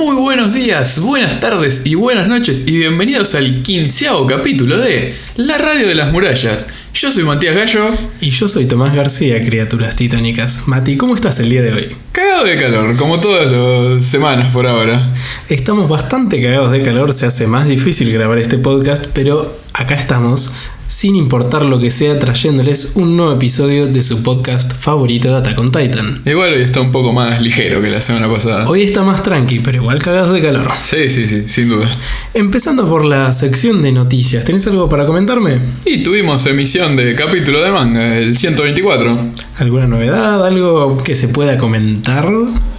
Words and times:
Muy 0.00 0.16
buenos 0.16 0.54
días, 0.54 0.98
buenas 1.00 1.40
tardes 1.40 1.82
y 1.84 1.94
buenas 1.94 2.26
noches 2.26 2.66
y 2.66 2.78
bienvenidos 2.78 3.34
al 3.34 3.62
quinceavo 3.62 4.26
capítulo 4.26 4.78
de 4.78 5.14
La 5.36 5.58
Radio 5.58 5.86
de 5.86 5.94
las 5.94 6.10
Murallas. 6.10 6.68
Yo 6.94 7.12
soy 7.12 7.22
Matías 7.22 7.54
Gallo. 7.54 7.90
Y 8.18 8.30
yo 8.30 8.48
soy 8.48 8.64
Tomás 8.64 8.94
García, 8.94 9.44
criaturas 9.44 9.96
titánicas. 9.96 10.66
Mati, 10.66 10.96
¿cómo 10.96 11.14
estás 11.14 11.38
el 11.40 11.50
día 11.50 11.60
de 11.60 11.74
hoy? 11.74 11.96
Cagado 12.12 12.44
de 12.44 12.56
calor, 12.56 12.96
como 12.96 13.20
todas 13.20 13.52
las 13.52 14.02
semanas 14.02 14.50
por 14.54 14.66
ahora. 14.66 15.06
Estamos 15.50 15.86
bastante 15.86 16.42
cagados 16.42 16.72
de 16.72 16.80
calor, 16.80 17.12
se 17.12 17.26
hace 17.26 17.46
más 17.46 17.68
difícil 17.68 18.10
grabar 18.10 18.38
este 18.38 18.56
podcast, 18.56 19.08
pero 19.12 19.54
acá 19.74 19.96
estamos 19.96 20.70
sin 20.90 21.14
importar 21.14 21.64
lo 21.64 21.78
que 21.78 21.88
sea, 21.88 22.18
trayéndoles 22.18 22.94
un 22.96 23.16
nuevo 23.16 23.32
episodio 23.32 23.86
de 23.86 24.02
su 24.02 24.24
podcast 24.24 24.74
favorito, 24.74 25.36
Attack 25.36 25.56
on 25.56 25.70
Titan. 25.70 26.20
Igual 26.26 26.54
hoy 26.54 26.62
está 26.62 26.80
un 26.80 26.90
poco 26.90 27.12
más 27.12 27.40
ligero 27.40 27.80
que 27.80 27.88
la 27.88 28.00
semana 28.00 28.28
pasada. 28.28 28.68
Hoy 28.68 28.82
está 28.82 29.04
más 29.04 29.22
tranqui, 29.22 29.60
pero 29.60 29.78
igual 29.78 30.02
cagados 30.02 30.32
de 30.32 30.42
calor. 30.42 30.68
Sí, 30.82 31.08
sí, 31.08 31.28
sí, 31.28 31.44
sin 31.46 31.68
duda. 31.68 31.88
Empezando 32.34 32.88
por 32.88 33.04
la 33.04 33.32
sección 33.32 33.82
de 33.82 33.92
noticias, 33.92 34.44
¿tenés 34.44 34.66
algo 34.66 34.88
para 34.88 35.06
comentarme? 35.06 35.60
Y 35.84 36.02
tuvimos 36.02 36.44
emisión 36.46 36.96
de 36.96 37.14
capítulo 37.14 37.62
de 37.62 37.70
manga, 37.70 38.18
el 38.18 38.36
124. 38.36 39.16
¿Alguna 39.58 39.86
novedad? 39.86 40.44
¿Algo 40.44 40.96
que 41.04 41.14
se 41.14 41.28
pueda 41.28 41.56
comentar? 41.56 42.28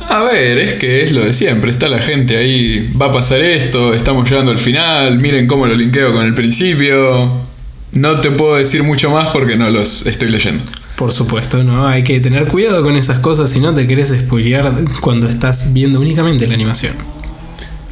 A 0.10 0.24
ver, 0.24 0.58
es 0.58 0.74
que 0.74 1.04
es 1.04 1.14
lo 1.14 1.24
de 1.24 1.34
siempre, 1.34 1.72
está 1.72 1.88
la 1.88 2.02
gente 2.02 2.36
ahí, 2.36 2.92
va 3.02 3.06
a 3.06 3.12
pasar 3.14 3.40
esto, 3.40 3.94
estamos 3.94 4.30
llegando 4.30 4.52
al 4.52 4.60
final, 4.60 5.18
miren 5.20 5.48
cómo 5.48 5.66
lo 5.66 5.76
linkeo 5.76 6.12
con 6.12 6.26
el 6.26 6.36
principio. 6.36 7.50
No 7.94 8.22
te 8.22 8.32
puedo 8.32 8.56
decir 8.56 8.84
mucho 8.84 9.10
más 9.10 9.28
porque 9.34 9.58
no 9.58 9.70
los 9.70 10.06
estoy 10.06 10.30
leyendo. 10.30 10.64
Por 10.96 11.12
supuesto, 11.12 11.64
¿no? 11.64 11.88
Hay 11.88 12.04
que 12.04 12.20
tener 12.20 12.48
cuidado 12.48 12.84
con 12.84 12.96
esas 12.96 13.20
cosas 13.20 13.50
si 13.50 13.60
no 13.60 13.74
te 13.74 13.86
querés 13.86 14.10
spoilear 14.10 14.72
cuando 15.02 15.28
estás 15.28 15.74
viendo 15.74 16.00
únicamente 16.00 16.48
la 16.48 16.54
animación. 16.54 16.94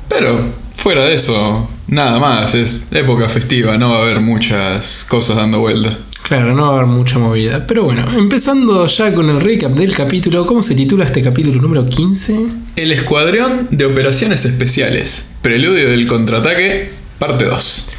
Pero 0.07 0.39
fuera 0.75 1.03
de 1.05 1.15
eso, 1.15 1.69
nada 1.87 2.17
más, 2.19 2.55
es 2.55 2.83
época 2.91 3.27
festiva, 3.27 3.77
no 3.77 3.89
va 3.89 3.97
a 3.97 4.01
haber 4.03 4.21
muchas 4.21 5.05
cosas 5.09 5.35
dando 5.35 5.59
vuelta. 5.59 5.97
Claro, 6.23 6.53
no 6.53 6.67
va 6.67 6.69
a 6.69 6.81
haber 6.81 6.85
mucha 6.85 7.19
movilidad. 7.19 7.65
Pero 7.67 7.83
bueno, 7.83 8.05
empezando 8.15 8.85
ya 8.85 9.13
con 9.13 9.29
el 9.29 9.41
recap 9.41 9.71
del 9.73 9.93
capítulo, 9.93 10.45
¿cómo 10.45 10.63
se 10.63 10.75
titula 10.75 11.03
este 11.03 11.21
capítulo 11.21 11.59
número 11.61 11.85
15? 11.85 12.39
El 12.75 12.91
Escuadrón 12.91 13.67
de 13.71 13.85
Operaciones 13.85 14.45
Especiales, 14.45 15.31
Preludio 15.41 15.89
del 15.89 16.07
Contraataque, 16.07 16.91
parte 17.17 17.45
2. 17.45 17.89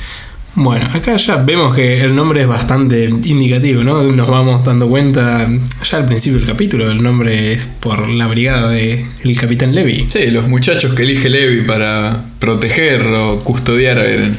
Bueno, 0.55 0.87
acá 0.93 1.17
ya 1.17 1.37
vemos 1.37 1.75
que 1.75 2.03
el 2.03 2.15
nombre 2.15 2.43
es 2.43 2.48
bastante 2.48 3.05
indicativo, 3.05 3.84
¿no? 3.84 4.03
Nos 4.03 4.29
vamos 4.29 4.65
dando 4.65 4.89
cuenta 4.89 5.48
ya 5.89 5.97
al 5.97 6.06
principio 6.06 6.39
del 6.39 6.48
capítulo, 6.48 6.91
el 6.91 7.03
nombre 7.03 7.53
es 7.53 7.67
por 7.67 8.09
la 8.09 8.27
brigada 8.27 8.71
del 8.71 9.39
Capitán 9.39 9.75
Levy. 9.75 10.06
Sí, 10.09 10.27
los 10.31 10.48
muchachos 10.48 10.95
que 10.95 11.05
elige 11.05 11.28
Levi 11.28 11.62
para 11.62 12.25
proteger 12.41 13.06
o 13.06 13.45
custodiar 13.45 13.98
a 13.98 14.06
Eren. 14.06 14.37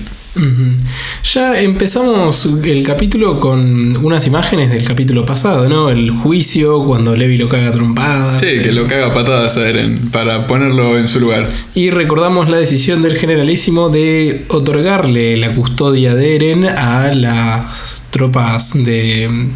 Ya 1.34 1.60
empezamos 1.60 2.50
el 2.64 2.84
capítulo 2.86 3.40
con 3.40 3.98
unas 3.98 4.26
imágenes 4.28 4.70
del 4.70 4.84
capítulo 4.84 5.26
pasado, 5.26 5.68
¿no? 5.68 5.90
El 5.90 6.10
juicio, 6.12 6.84
cuando 6.86 7.16
Levi 7.16 7.38
lo 7.38 7.50
caga 7.50 7.72
trompadas. 7.72 8.42
Sí, 8.42 8.60
que 8.62 8.72
lo 8.72 8.88
caga 8.88 9.12
patadas 9.14 9.58
a 9.58 9.68
Eren 9.68 10.10
para 10.10 10.48
ponerlo 10.48 10.98
en 10.98 11.08
su 11.10 11.20
lugar. 11.20 11.48
Y 11.76 11.90
recordamos 11.90 12.50
la 12.50 12.58
decisión 12.58 13.02
del 13.02 13.18
generalísimo 13.18 13.90
de 13.90 14.46
otorgarle 14.48 15.36
la 15.36 15.54
custodia 15.54 16.16
de 16.16 16.36
Eren 16.36 16.66
a 16.66 17.14
las 17.14 18.08
tropas 18.12 18.73
de 18.73 19.50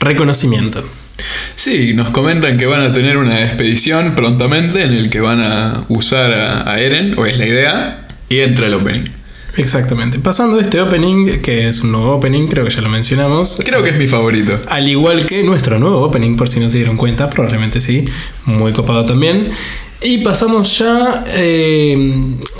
reconocimiento. 0.00 0.84
Sí, 1.56 1.92
nos 1.94 2.10
comentan 2.10 2.56
que 2.56 2.66
van 2.66 2.82
a 2.82 2.92
tener 2.92 3.16
una 3.16 3.44
expedición 3.44 4.14
prontamente 4.14 4.82
en 4.82 4.92
el 4.92 5.10
que 5.10 5.20
van 5.20 5.40
a 5.40 5.84
usar 5.88 6.32
a, 6.32 6.70
a 6.70 6.80
Eren, 6.80 7.18
o 7.18 7.26
es 7.26 7.38
la 7.38 7.46
idea, 7.46 8.06
y 8.28 8.38
entra 8.38 8.66
el 8.66 8.74
opening. 8.74 9.04
Exactamente. 9.56 10.18
Pasando 10.18 10.58
este 10.58 10.80
opening, 10.80 11.40
que 11.40 11.68
es 11.68 11.82
un 11.82 11.92
nuevo 11.92 12.14
opening, 12.14 12.46
creo 12.48 12.64
que 12.64 12.70
ya 12.70 12.80
lo 12.80 12.88
mencionamos. 12.88 13.60
Creo 13.64 13.82
que 13.82 13.90
es 13.90 13.98
mi 13.98 14.06
favorito. 14.06 14.58
Al 14.68 14.88
igual 14.88 15.26
que 15.26 15.42
nuestro 15.42 15.78
nuevo 15.78 16.02
opening, 16.02 16.36
por 16.36 16.48
si 16.48 16.60
no 16.60 16.68
se 16.70 16.78
dieron 16.78 16.96
cuenta, 16.96 17.30
probablemente 17.30 17.80
sí. 17.80 18.04
Muy 18.44 18.72
copado 18.72 19.04
también. 19.04 19.50
Y 20.02 20.18
pasamos 20.18 20.78
ya 20.78 21.24
eh, 21.28 21.96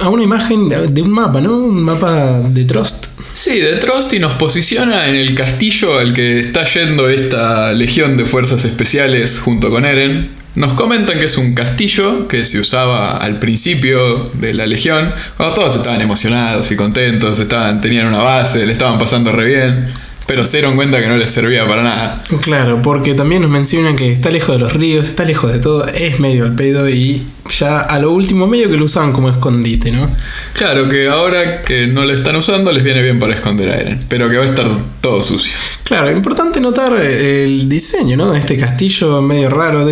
a 0.00 0.08
una 0.08 0.22
imagen 0.22 0.68
de 0.68 1.02
un 1.02 1.10
mapa, 1.10 1.40
¿no? 1.40 1.58
Un 1.58 1.82
mapa 1.82 2.40
de 2.40 2.64
Trust. 2.64 3.06
Sí, 3.34 3.58
de 3.58 3.76
Trusty 3.76 4.18
nos 4.18 4.34
posiciona 4.34 5.08
en 5.08 5.16
el 5.16 5.34
castillo 5.34 5.98
al 5.98 6.14
que 6.14 6.40
está 6.40 6.64
yendo 6.64 7.08
esta 7.08 7.72
legión 7.72 8.16
de 8.16 8.24
fuerzas 8.24 8.64
especiales 8.64 9.40
junto 9.40 9.68
con 9.68 9.84
Eren. 9.84 10.43
Nos 10.54 10.74
comentan 10.74 11.18
que 11.18 11.24
es 11.24 11.36
un 11.36 11.52
castillo 11.54 12.28
que 12.28 12.44
se 12.44 12.60
usaba 12.60 13.16
al 13.16 13.40
principio 13.40 14.30
de 14.34 14.54
la 14.54 14.66
legión, 14.66 15.12
cuando 15.36 15.56
todos 15.56 15.76
estaban 15.76 16.00
emocionados 16.00 16.70
y 16.70 16.76
contentos, 16.76 17.38
estaban, 17.40 17.80
tenían 17.80 18.06
una 18.06 18.18
base, 18.18 18.64
le 18.64 18.72
estaban 18.72 18.98
pasando 18.98 19.32
re 19.32 19.46
bien, 19.46 19.88
pero 20.26 20.46
se 20.46 20.58
dieron 20.58 20.76
cuenta 20.76 21.00
que 21.00 21.08
no 21.08 21.16
les 21.16 21.30
servía 21.30 21.66
para 21.66 21.82
nada. 21.82 22.22
Claro, 22.40 22.80
porque 22.82 23.14
también 23.14 23.42
nos 23.42 23.50
mencionan 23.50 23.96
que 23.96 24.12
está 24.12 24.30
lejos 24.30 24.56
de 24.56 24.60
los 24.60 24.72
ríos, 24.72 25.08
está 25.08 25.24
lejos 25.24 25.52
de 25.52 25.58
todo, 25.58 25.86
es 25.86 26.20
medio 26.20 26.44
al 26.44 26.54
pedo 26.54 26.88
y 26.88 27.26
ya 27.58 27.80
a 27.80 27.98
lo 27.98 28.10
último 28.10 28.46
medio 28.46 28.70
que 28.70 28.76
lo 28.76 28.84
usaban 28.84 29.12
como 29.12 29.28
escondite, 29.30 29.90
¿no? 29.90 30.08
Claro 30.54 30.88
que 30.88 31.08
ahora 31.08 31.62
que 31.62 31.86
no 31.86 32.04
lo 32.04 32.14
están 32.14 32.36
usando 32.36 32.72
les 32.72 32.82
viene 32.82 33.02
bien 33.02 33.18
para 33.18 33.34
esconder 33.34 33.70
a 33.70 33.76
Eren, 33.76 34.04
pero 34.08 34.28
que 34.30 34.36
va 34.36 34.44
a 34.44 34.46
estar 34.46 34.66
todo 35.00 35.22
sucio. 35.22 35.52
Claro, 35.82 36.10
importante 36.10 36.60
notar 36.60 36.94
eh, 37.00 37.44
el 37.44 37.68
diseño, 37.68 38.16
¿no? 38.16 38.32
De 38.32 38.38
este 38.38 38.56
castillo 38.56 39.20
medio 39.20 39.50
raro, 39.50 39.84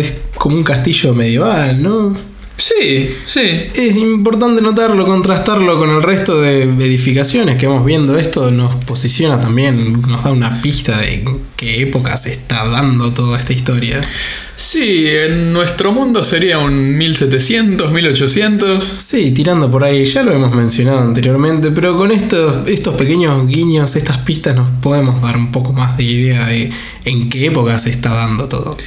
como 0.43 0.57
un 0.57 0.63
castillo 0.63 1.13
medieval, 1.13 1.81
¿no? 1.81 2.13
Sí, 2.57 3.15
sí. 3.25 3.39
Es 3.75 3.95
importante 3.95 4.61
notarlo, 4.61 5.05
contrastarlo 5.05 5.77
con 5.77 5.89
el 5.89 6.03
resto 6.03 6.41
de 6.41 6.63
edificaciones 6.63 7.55
que 7.55 7.65
vamos 7.65 7.85
viendo. 7.85 8.17
Esto 8.17 8.51
nos 8.51 8.75
posiciona 8.83 9.39
también, 9.39 10.01
nos 10.01 10.21
da 10.21 10.31
una 10.31 10.61
pista 10.61 10.97
de 10.97 11.23
qué 11.63 11.81
época 11.81 12.17
se 12.17 12.31
está 12.31 12.65
dando 12.67 13.13
toda 13.13 13.37
esta 13.37 13.53
historia. 13.53 13.99
Sí, 14.55 15.07
en 15.07 15.51
nuestro 15.51 15.91
mundo 15.91 16.23
sería 16.23 16.59
un 16.59 16.95
1700, 16.97 17.91
1800. 17.91 18.83
Sí, 18.83 19.31
tirando 19.31 19.69
por 19.71 19.83
ahí, 19.83 20.05
ya 20.05 20.21
lo 20.23 20.31
hemos 20.31 20.53
mencionado 20.55 20.99
anteriormente, 20.99 21.71
pero 21.71 21.97
con 21.97 22.11
estos, 22.11 22.67
estos 22.67 22.95
pequeños 22.95 23.47
guiños, 23.47 23.95
estas 23.95 24.19
pistas 24.19 24.55
nos 24.55 24.69
podemos 24.81 25.21
dar 25.21 25.37
un 25.37 25.51
poco 25.51 25.73
más 25.73 25.97
de 25.97 26.03
idea 26.03 26.47
de 26.47 26.69
en 27.05 27.29
qué 27.29 27.47
época 27.47 27.79
se 27.79 27.89
está 27.89 28.13
dando 28.13 28.47
todo. 28.47 28.77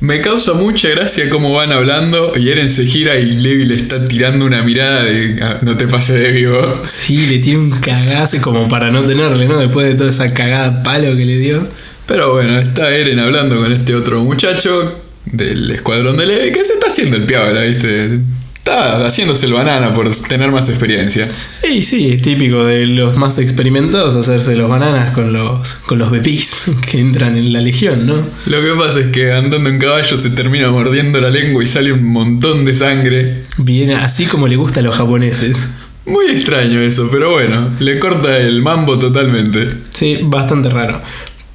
Me 0.00 0.20
causa 0.20 0.54
mucha 0.54 0.88
gracia 0.88 1.30
cómo 1.30 1.52
van 1.52 1.70
hablando 1.70 2.32
y 2.36 2.48
Eren 2.48 2.68
se 2.68 2.84
gira 2.86 3.14
y 3.14 3.24
Levi 3.30 3.66
le 3.66 3.76
está 3.76 4.08
tirando 4.08 4.44
una 4.44 4.60
mirada 4.64 5.04
de 5.04 5.38
"Ah, 5.40 5.58
no 5.62 5.76
te 5.76 5.86
pases 5.86 6.20
de 6.20 6.32
vivo. 6.32 6.58
Sí, 6.82 7.28
le 7.28 7.38
tiene 7.38 7.60
un 7.60 7.70
cagazo 7.70 8.42
como 8.42 8.66
para 8.68 8.90
no 8.90 9.02
tenerle, 9.04 9.46
¿no? 9.46 9.56
Después 9.58 9.86
de 9.86 9.94
toda 9.94 10.10
esa 10.10 10.34
cagada 10.34 10.82
palo 10.82 11.14
que 11.14 11.24
le 11.24 11.38
dio. 11.38 11.68
Pero 12.06 12.32
bueno, 12.32 12.58
está 12.58 12.94
Eren 12.94 13.18
hablando 13.18 13.56
con 13.56 13.72
este 13.72 13.94
otro 13.94 14.22
muchacho 14.22 15.00
del 15.24 15.70
escuadrón 15.70 16.16
de 16.16 16.26
Levi 16.26 16.52
que 16.52 16.64
se 16.64 16.74
está 16.74 16.88
haciendo 16.88 17.16
el 17.16 17.24
piabla, 17.24 17.62
¿viste? 17.62 18.20
Está 18.54 19.04
haciéndose 19.04 19.46
el 19.46 19.54
banana 19.54 19.92
por 19.92 20.08
tener 20.28 20.52
más 20.52 20.68
experiencia. 20.68 21.28
Y 21.68 21.82
sí, 21.82 22.12
es 22.12 22.22
típico 22.22 22.64
de 22.64 22.86
los 22.86 23.16
más 23.16 23.38
experimentados 23.38 24.14
hacerse 24.14 24.54
los 24.54 24.70
bananas 24.70 25.12
con 25.14 25.32
los, 25.32 25.74
con 25.86 25.98
los 25.98 26.12
bebés 26.12 26.70
que 26.90 27.00
entran 27.00 27.36
en 27.36 27.52
la 27.52 27.60
legión, 27.60 28.06
¿no? 28.06 28.14
Lo 28.46 28.60
que 28.60 28.72
pasa 28.78 29.00
es 29.00 29.06
que 29.08 29.32
andando 29.32 29.68
en 29.68 29.78
caballo 29.78 30.16
se 30.16 30.30
termina 30.30 30.70
mordiendo 30.70 31.20
la 31.20 31.30
lengua 31.30 31.64
y 31.64 31.66
sale 31.66 31.92
un 31.92 32.04
montón 32.04 32.64
de 32.64 32.76
sangre. 32.76 33.42
Viene 33.58 33.96
así 33.96 34.26
como 34.26 34.46
le 34.46 34.56
gusta 34.56 34.78
a 34.80 34.82
los 34.84 34.94
japoneses. 34.94 35.70
Muy 36.04 36.26
extraño 36.30 36.80
eso, 36.80 37.08
pero 37.12 37.30
bueno, 37.30 37.70
le 37.78 38.00
corta 38.00 38.36
el 38.36 38.60
mambo 38.60 38.98
totalmente. 38.98 39.68
Sí, 39.90 40.18
bastante 40.22 40.68
raro. 40.68 41.00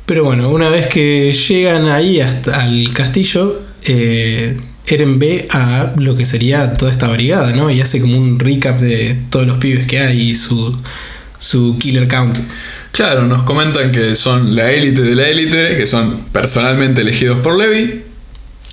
Pero 0.08 0.24
bueno, 0.24 0.50
una 0.50 0.70
vez 0.70 0.88
que 0.88 1.34
llegan 1.34 1.90
ahí 1.90 2.22
hasta 2.22 2.66
el 2.66 2.94
castillo, 2.94 3.62
eh, 3.86 4.58
Eren 4.88 5.20
ve 5.20 5.50
a 5.52 5.92
lo 5.98 6.16
que 6.16 6.26
sería 6.26 6.74
toda 6.76 6.90
esta 6.92 7.10
brigada, 7.10 7.52
¿no? 7.52 7.70
Y 7.70 7.82
hace 7.82 8.00
como 8.00 8.18
un 8.18 8.40
recap 8.40 8.80
de 8.80 9.18
todos 9.30 9.46
los 9.46 9.58
pibes 9.58 9.86
que 9.86 10.00
hay 10.00 10.30
y 10.30 10.36
su, 10.36 10.74
su 11.38 11.78
killer 11.78 12.08
count. 12.08 12.40
Claro, 12.94 13.28
nos 13.28 13.44
comentan 13.44 13.92
que 13.92 14.16
son 14.16 14.56
la 14.56 14.72
élite 14.72 15.02
de 15.02 15.14
la 15.14 15.28
élite, 15.28 15.76
que 15.76 15.86
son 15.86 16.18
personalmente 16.32 17.02
elegidos 17.02 17.40
por 17.40 17.58
Levi. 17.58 18.02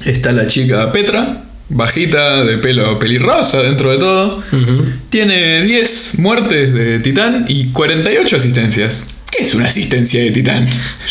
Está 0.04 0.30
la 0.30 0.46
chica 0.46 0.92
Petra, 0.92 1.42
bajita, 1.68 2.44
de 2.44 2.58
pelo 2.58 2.96
pelirrosa 3.00 3.60
dentro 3.60 3.90
de 3.90 3.98
todo. 3.98 4.40
Tiene 5.10 5.62
10 5.62 6.20
muertes 6.20 6.72
de 6.72 7.00
titán 7.00 7.44
y 7.48 7.72
48 7.72 8.36
asistencias. 8.36 9.08
¿Qué 9.34 9.42
es 9.42 9.52
una 9.54 9.64
asistencia 9.64 10.22
de 10.22 10.30
titán? 10.30 10.64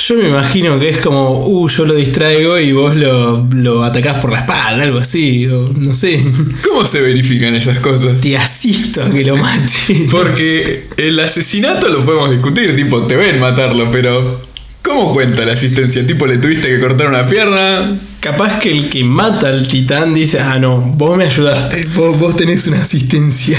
Yo 0.08 0.16
me 0.16 0.30
imagino 0.30 0.80
que 0.80 0.90
es 0.92 0.98
como, 1.00 1.46
uh, 1.46 1.68
yo 1.68 1.84
lo 1.84 1.94
distraigo 1.94 2.58
y 2.58 2.72
vos 2.72 2.96
lo, 2.96 3.46
lo 3.52 3.84
atacás 3.84 4.20
por 4.20 4.32
la 4.32 4.40
espalda, 4.40 4.84
algo 4.84 5.00
así, 5.00 5.46
o 5.48 5.66
no 5.78 5.94
sé. 5.94 6.24
¿Cómo 6.64 6.86
se 6.86 7.02
verifican 7.02 7.54
esas 7.54 7.80
cosas? 7.80 8.22
Te 8.22 8.38
asisto 8.38 9.04
a 9.04 9.10
que 9.10 9.26
lo 9.26 9.36
mate. 9.36 10.08
Porque 10.12 10.88
el 10.96 11.20
asesinato 11.20 11.90
lo 11.90 12.06
podemos 12.06 12.32
discutir, 12.32 12.74
tipo, 12.78 13.02
te 13.04 13.18
ven 13.18 13.42
matarlo, 13.42 13.92
pero 13.92 14.42
¿Cómo 14.84 15.14
cuenta 15.14 15.46
la 15.46 15.54
asistencia? 15.54 16.06
¿Tipo 16.06 16.28
le 16.28 16.38
tuviste 16.38 16.68
que 16.68 16.78
cortar 16.78 17.08
una 17.08 17.26
pierna? 17.26 17.98
Capaz 18.20 18.60
que 18.60 18.70
el 18.70 18.90
que 18.90 19.04
mata 19.06 19.48
al 19.48 19.66
titán 19.66 20.14
dice, 20.14 20.40
ah, 20.42 20.60
no, 20.60 20.82
vos 20.82 21.18
me 21.18 21.24
ayudaste, 21.24 21.88
vos, 21.96 22.20
vos 22.20 22.36
tenés 22.36 22.68
una 22.68 22.82
asistencia. 22.82 23.58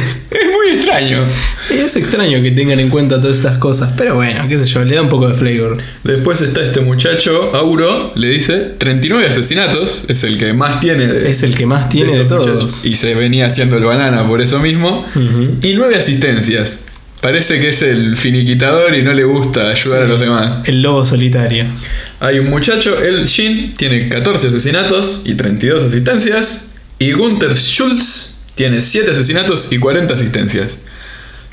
Muy 0.65 0.77
extraño. 0.77 1.19
Es 1.71 1.97
extraño 1.97 2.43
que 2.43 2.51
tengan 2.53 2.81
en 2.81 2.89
cuenta 2.89 3.21
todas 3.21 3.37
estas 3.37 3.59
cosas, 3.59 3.95
pero 3.97 4.15
bueno, 4.15 4.47
qué 4.49 4.59
sé 4.59 4.67
yo, 4.67 4.85
le 4.85 4.95
da 4.95 5.03
un 5.03 5.09
poco 5.09 5.29
de 5.29 5.35
flavor. 5.35 5.77
Después 6.05 6.41
está 6.41 6.63
este 6.65 6.81
muchacho, 6.81 7.55
Auro, 7.55 8.13
le 8.17 8.29
dice 8.29 8.73
39 8.79 9.27
asesinatos, 9.27 10.05
es 10.09 10.25
el 10.25 10.39
que 10.39 10.53
más 10.53 10.81
tiene 10.81 11.07
de, 11.07 11.31
Es 11.31 11.43
el 11.43 11.55
que 11.55 11.67
más 11.67 11.89
tiene 11.89 12.19
de, 12.19 12.25
todos. 12.25 12.47
muchachos. 12.47 12.81
Y 12.85 12.95
se 12.95 13.15
venía 13.15 13.47
haciendo 13.47 13.77
el 13.77 13.85
banana 13.85 14.27
por 14.27 14.41
eso 14.41 14.59
mismo. 14.59 15.07
Y 15.63 15.75
9 15.75 15.97
asistencias. 15.97 16.87
Parece 17.21 17.59
que 17.59 17.71
es 17.71 17.83
el 17.83 18.17
finiquitador 18.17 18.95
y 18.95 19.03
no 19.03 19.15
le 19.15 19.25
gusta 19.25 19.71
ayudar 19.71 20.03
a 20.03 20.07
los 20.07 20.21
demás. 20.21 20.61
El 20.69 20.83
lobo 20.83 21.05
solitario. 21.07 21.65
Hay 22.21 22.39
un 22.39 22.51
muchacho, 22.51 22.99
el 23.03 23.25
Shin, 23.25 23.73
tiene 23.75 24.09
14 24.09 24.49
asesinatos 24.49 25.23
y 25.25 25.35
32 25.35 25.85
asistencias. 25.85 26.73
Y 26.99 27.13
Gunther 27.13 27.55
Schultz 27.57 28.34
tiene 28.55 28.81
7 28.81 29.11
asesinatos 29.11 29.73
y 29.73 29.79
40 29.79 30.15
asistencias. 30.15 30.79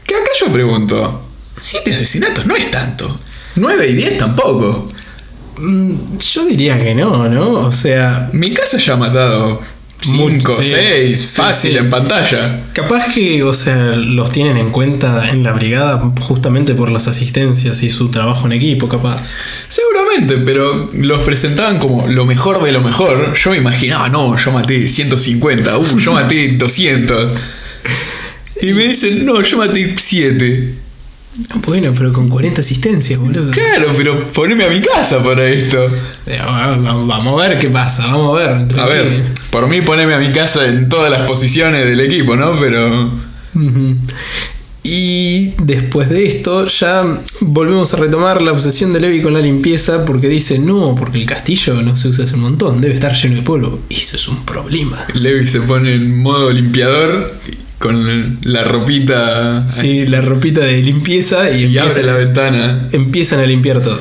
Que 0.06 0.16
acá 0.16 0.30
yo 0.40 0.52
pregunto, 0.52 1.28
7 1.60 1.94
asesinatos 1.94 2.46
no 2.46 2.56
es 2.56 2.70
tanto. 2.72 3.16
9 3.56 3.88
y 3.88 3.94
10 3.94 4.18
tampoco. 4.18 4.88
Mm, 5.58 6.18
Yo 6.18 6.46
diría 6.46 6.80
que 6.80 6.96
no, 6.96 7.28
¿no? 7.30 7.52
O 7.52 7.72
sea, 7.72 8.30
Mi 8.34 8.54
casa 8.54 8.78
ya 8.78 8.94
ha 8.94 8.98
matado 8.98 9.62
5 10.02 10.30
Mucho, 10.30 10.52
o 10.52 10.62
sí. 10.64 10.74
6 10.76 11.20
Sí, 11.20 11.42
fácil 11.42 11.72
sí. 11.72 11.78
en 11.78 11.90
pantalla. 11.90 12.62
capaz 12.74 13.14
que, 13.14 13.44
o 13.44 13.54
sea, 13.54 13.96
los 13.96 14.32
tienen 14.32 14.58
en 14.58 14.72
cuenta 14.72 15.30
en 15.30 15.44
la 15.44 15.54
brigada 15.54 16.12
justamente 16.20 16.74
por 16.74 16.90
las 16.90 17.08
asistencias 17.08 17.84
y 17.84 17.90
su 17.90 18.10
trabajo 18.10 18.46
en 18.48 18.54
equipo, 18.54 18.90
capaz. 18.90 19.36
Seguramente, 19.68 20.38
pero 20.38 20.90
los 20.94 21.22
presentaban 21.22 21.78
como 21.80 22.08
lo 22.08 22.26
mejor 22.26 22.64
de 22.64 22.72
lo 22.72 22.82
mejor. 22.82 23.34
Yo 23.36 23.52
me 23.52 23.58
imaginaba, 23.58 24.10
no, 24.10 24.36
yo 24.38 24.52
maté 24.52 24.88
150, 24.88 25.78
uh, 25.78 26.00
yo 26.00 26.14
maté 26.14 26.50
200. 26.50 27.34
Y 28.62 28.74
me 28.74 28.88
dicen, 28.88 29.26
no, 29.26 29.42
yo 29.42 29.58
maté 29.58 29.96
7. 29.98 30.81
Bueno, 31.66 31.94
pero 31.98 32.12
con 32.12 32.28
40 32.28 32.60
asistencias, 32.62 33.18
boludo. 33.20 33.52
Claro, 33.52 33.88
pero 33.96 34.28
poneme 34.30 34.66
a 34.66 34.70
mi 34.70 34.82
casa 34.82 35.24
para 35.24 35.48
esto. 35.48 35.86
Eh, 36.28 36.38
va- 36.46 36.76
va- 36.76 36.94
Vamos 37.06 37.42
a 37.44 37.48
ver 37.48 37.58
qué 37.60 37.70
pasa, 37.70 38.08
vamos 38.08 38.38
a 38.40 38.44
ver. 38.44 38.80
A 38.80 38.86
ver, 38.86 39.24
por 39.50 39.68
mí 39.68 39.82
poneme 39.82 40.14
a 40.14 40.20
mi 40.20 40.30
casa 40.30 40.66
en 40.68 40.90
todas 40.90 41.10
las 41.10 41.22
posiciones 41.22 41.86
del 41.86 42.00
equipo, 42.02 42.36
¿no? 42.36 42.60
Pero... 42.60 43.10
Y 44.84 45.52
después 45.64 46.10
de 46.10 46.26
esto 46.26 46.66
ya 46.66 47.04
volvemos 47.42 47.94
a 47.94 47.98
retomar 47.98 48.42
la 48.42 48.52
obsesión 48.52 48.92
de 48.94 49.00
Levi 49.00 49.22
con 49.22 49.34
la 49.34 49.40
limpieza 49.40 50.04
porque 50.06 50.28
dice, 50.28 50.58
no, 50.58 50.96
porque 50.96 51.20
el 51.20 51.28
castillo 51.28 51.76
no 51.84 51.96
se 51.96 52.10
usa 52.10 52.26
hace 52.26 52.34
un 52.34 52.42
montón, 52.42 52.82
debe 52.82 52.96
estar 52.96 53.14
lleno 53.16 53.36
de 53.36 53.42
polvo. 53.44 53.80
Eso 53.92 54.16
es 54.16 54.28
un 54.28 54.44
problema. 54.44 55.06
Levi 55.14 55.46
se 55.46 55.62
pone 55.62 55.94
en 55.94 56.18
modo 56.20 56.50
limpiador 56.50 57.28
con 57.82 58.38
la 58.44 58.64
ropita 58.64 59.68
Sí, 59.68 60.06
la 60.06 60.22
ropita 60.22 60.62
de 60.62 60.82
limpieza 60.82 61.50
y, 61.50 61.78
abre 61.78 62.04
la 62.04 62.14
ventana. 62.14 62.88
empiezan 62.92 63.40
a 63.40 63.46
limpiar 63.46 63.82
todo. 63.82 64.00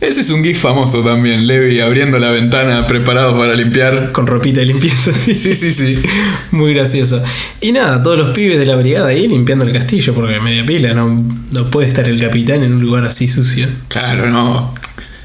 Ese 0.00 0.20
es 0.20 0.30
un 0.30 0.44
gif 0.44 0.60
famoso 0.60 1.02
también, 1.02 1.46
Levi 1.48 1.80
abriendo 1.80 2.20
la 2.20 2.30
ventana 2.30 2.86
preparado 2.86 3.36
para 3.36 3.54
limpiar. 3.54 4.12
Con 4.12 4.28
ropita 4.28 4.60
de 4.60 4.66
limpieza, 4.66 5.12
sí, 5.12 5.34
Sí, 5.34 5.56
sí, 5.56 5.72
sí. 5.72 5.98
Muy 6.52 6.72
gracioso. 6.72 7.22
Y 7.60 7.72
nada, 7.72 8.00
todos 8.02 8.16
los 8.16 8.30
pibes 8.30 8.58
de 8.60 8.66
la 8.66 8.76
brigada 8.76 9.08
ahí 9.08 9.26
limpiando 9.26 9.64
el 9.64 9.72
castillo 9.72 10.14
porque 10.14 10.38
media 10.38 10.64
pila, 10.64 10.94
no, 10.94 11.16
no 11.52 11.70
puede 11.70 11.88
estar 11.88 12.08
el 12.08 12.20
capitán 12.20 12.62
en 12.62 12.74
un 12.74 12.80
lugar 12.80 13.04
así 13.06 13.26
sucio. 13.28 13.66
Claro, 13.88 14.30
no. 14.30 14.72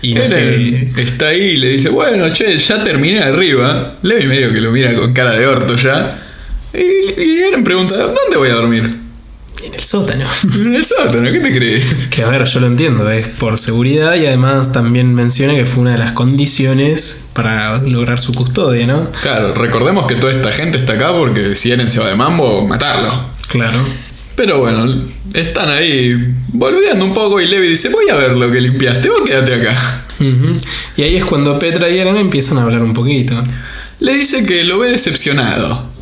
Y 0.02 0.16
no 0.16 0.22
que- 0.22 0.92
está 0.98 1.28
ahí 1.28 1.42
y 1.52 1.58
le 1.58 1.70
dice, 1.70 1.90
bueno, 1.90 2.30
che, 2.34 2.58
ya 2.58 2.84
terminé 2.84 3.20
arriba. 3.20 3.94
Levi 4.02 4.26
medio 4.26 4.52
que 4.52 4.60
lo 4.60 4.72
mira 4.72 4.94
con 4.96 5.14
cara 5.14 5.34
de 5.34 5.46
orto 5.48 5.76
ya. 5.78 6.20
Y, 6.74 7.22
y 7.22 7.40
Eren 7.40 7.64
pregunta, 7.64 7.96
¿dónde 7.96 8.38
voy 8.38 8.50
a 8.50 8.56
dormir? 8.56 9.04
en 9.64 9.74
el 9.74 9.80
sótano. 9.80 10.28
En 10.56 10.76
el 10.76 10.86
sótano, 10.86 11.32
¿qué 11.32 11.40
te 11.40 11.56
crees? 11.56 12.08
Que 12.10 12.24
a 12.24 12.30
ver, 12.30 12.44
yo 12.46 12.60
lo 12.60 12.68
entiendo, 12.68 13.10
es 13.10 13.28
por 13.28 13.58
seguridad 13.58 14.16
y 14.16 14.26
además 14.26 14.72
también 14.72 15.14
menciona 15.14 15.56
que 15.56 15.66
fue 15.66 15.82
una 15.82 15.92
de 15.92 15.98
las 15.98 16.12
condiciones 16.12 17.28
para 17.34 17.78
lograr 17.80 18.20
su 18.20 18.34
custodia, 18.34 18.86
¿no? 18.88 19.10
Claro, 19.22 19.54
recordemos 19.54 20.06
que 20.08 20.16
toda 20.16 20.34
esta 20.34 20.52
gente 20.52 20.78
está 20.78 20.94
acá 20.94 21.14
porque 21.14 21.56
si 21.56 21.72
Eren 21.72 21.90
se 21.90 22.00
va 22.00 22.08
de 22.08 22.16
mambo, 22.16 22.68
matarlo. 22.68 23.32
Claro. 23.50 23.80
Pero 24.36 24.60
bueno, 24.60 25.04
están 25.34 25.70
ahí 25.70 26.34
boludeando 26.48 27.06
un 27.06 27.14
poco 27.14 27.40
y 27.40 27.48
Levi 27.48 27.68
dice, 27.68 27.90
voy 27.90 28.10
a 28.10 28.16
ver 28.16 28.32
lo 28.32 28.52
que 28.52 28.60
limpiaste, 28.62 29.10
vos 29.10 29.22
quédate 29.26 29.54
acá. 29.56 30.06
Y 30.96 31.04
ahí 31.04 31.18
es 31.18 31.26
cuando 31.26 31.60
Petra 31.60 31.90
y 31.90 32.00
Eren 32.00 32.18
empiezan 32.18 32.58
a 32.58 32.64
hablar 32.64 32.82
un 32.82 32.94
poquito. 32.94 33.36
Le 34.00 34.14
dice 34.14 34.44
que 34.44 34.64
lo 34.64 34.80
ve 34.80 34.90
decepcionado. 34.90 35.93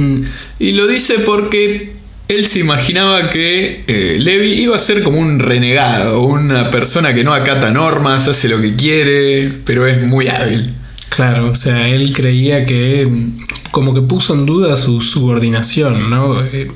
Mm, 0.00 0.24
Y 0.58 0.72
lo 0.72 0.86
dice 0.86 1.18
porque 1.20 1.92
él 2.28 2.46
se 2.46 2.60
imaginaba 2.60 3.28
que 3.30 3.84
eh, 3.86 4.16
Levi 4.20 4.52
iba 4.62 4.76
a 4.76 4.78
ser 4.78 5.02
como 5.02 5.18
un 5.18 5.38
renegado, 5.40 6.20
una 6.22 6.70
persona 6.70 7.12
que 7.12 7.24
no 7.24 7.34
acata 7.34 7.70
normas, 7.70 8.28
hace 8.28 8.48
lo 8.48 8.60
que 8.60 8.76
quiere, 8.76 9.52
pero 9.64 9.86
es 9.86 10.00
muy 10.02 10.28
hábil. 10.28 10.74
Claro, 11.08 11.50
o 11.50 11.54
sea, 11.54 11.88
él 11.88 12.12
creía 12.14 12.64
que 12.64 13.06
mm, 13.06 13.40
como 13.72 13.94
que 13.94 14.00
puso 14.02 14.34
en 14.34 14.46
duda 14.46 14.76
su 14.76 15.00
subordinación, 15.00 16.08
¿no? 16.10 16.42
Eh, 16.44 16.70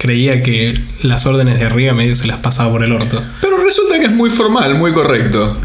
Creía 0.00 0.42
que 0.42 0.78
las 1.02 1.26
órdenes 1.26 1.58
de 1.58 1.64
arriba 1.66 1.92
medio 1.92 2.14
se 2.14 2.28
las 2.28 2.36
pasaba 2.38 2.70
por 2.70 2.84
el 2.84 2.92
orto. 2.92 3.20
Pero 3.40 3.56
resulta 3.56 3.98
que 3.98 4.04
es 4.04 4.12
muy 4.12 4.30
formal, 4.30 4.76
muy 4.76 4.92
correcto. 4.92 5.56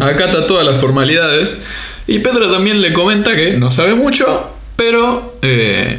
Acata 0.00 0.46
todas 0.46 0.64
las 0.64 0.78
formalidades. 0.78 1.62
Y 2.06 2.20
Pedro 2.20 2.52
también 2.52 2.80
le 2.80 2.92
comenta 2.92 3.34
que 3.34 3.56
no 3.56 3.72
sabe 3.72 3.96
mucho, 3.96 4.48
pero 4.76 5.38
eh, 5.42 5.98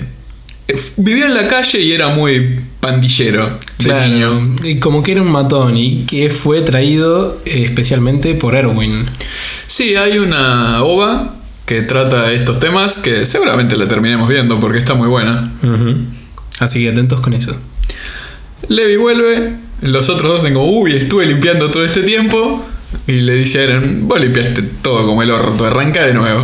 vivió 0.98 1.25
en 1.25 1.33
la 1.33 1.48
calle 1.48 1.80
y 1.80 1.92
era 1.92 2.10
muy 2.10 2.60
pandillero 2.80 3.60
de 3.77 4.10
niño. 4.10 4.56
Claro, 4.56 4.69
y 4.69 4.80
como 4.80 5.04
que 5.04 5.13
era 5.13 5.21
un 5.21 5.31
matón 5.31 5.77
y 5.77 6.06
que 6.06 6.30
fue 6.30 6.62
traído 6.62 7.42
eh, 7.45 7.63
especialmente 7.66 8.36
por 8.36 8.56
Erwin. 8.56 9.06
Sí, 9.68 9.95
hay 9.95 10.19
una 10.19 10.83
ova 10.83 11.36
que 11.66 11.81
trata 11.83 12.31
estos 12.31 12.60
temas 12.60 12.98
que 12.98 13.25
seguramente 13.25 13.77
la 13.77 13.88
terminemos 13.88 14.27
viendo 14.27 14.60
porque 14.60 14.80
está 14.80 14.95
muy 14.95 15.07
buena. 15.07 15.51
Así 16.60 16.83
que 16.83 16.89
atentos 16.89 17.19
con 17.19 17.33
eso. 17.33 17.56
Levi 18.68 18.98
vuelve, 18.98 19.54
los 19.81 20.10
otros 20.10 20.31
dos 20.31 20.42
hacen 20.42 20.54
como, 20.54 20.68
uy, 20.68 20.94
estuve 20.94 21.25
limpiando 21.25 21.69
todo 21.69 21.86
este 21.86 22.01
tiempo. 22.04 22.66
Y 23.06 23.21
le 23.21 23.35
dice 23.35 23.59
a 23.59 23.64
Eren, 23.64 24.07
vos 24.07 24.19
limpiaste 24.19 24.64
todo 24.81 25.06
como 25.06 25.21
el 25.21 25.30
orto, 25.30 25.66
arranca 25.66 26.06
de 26.06 26.14
nuevo. 26.14 26.44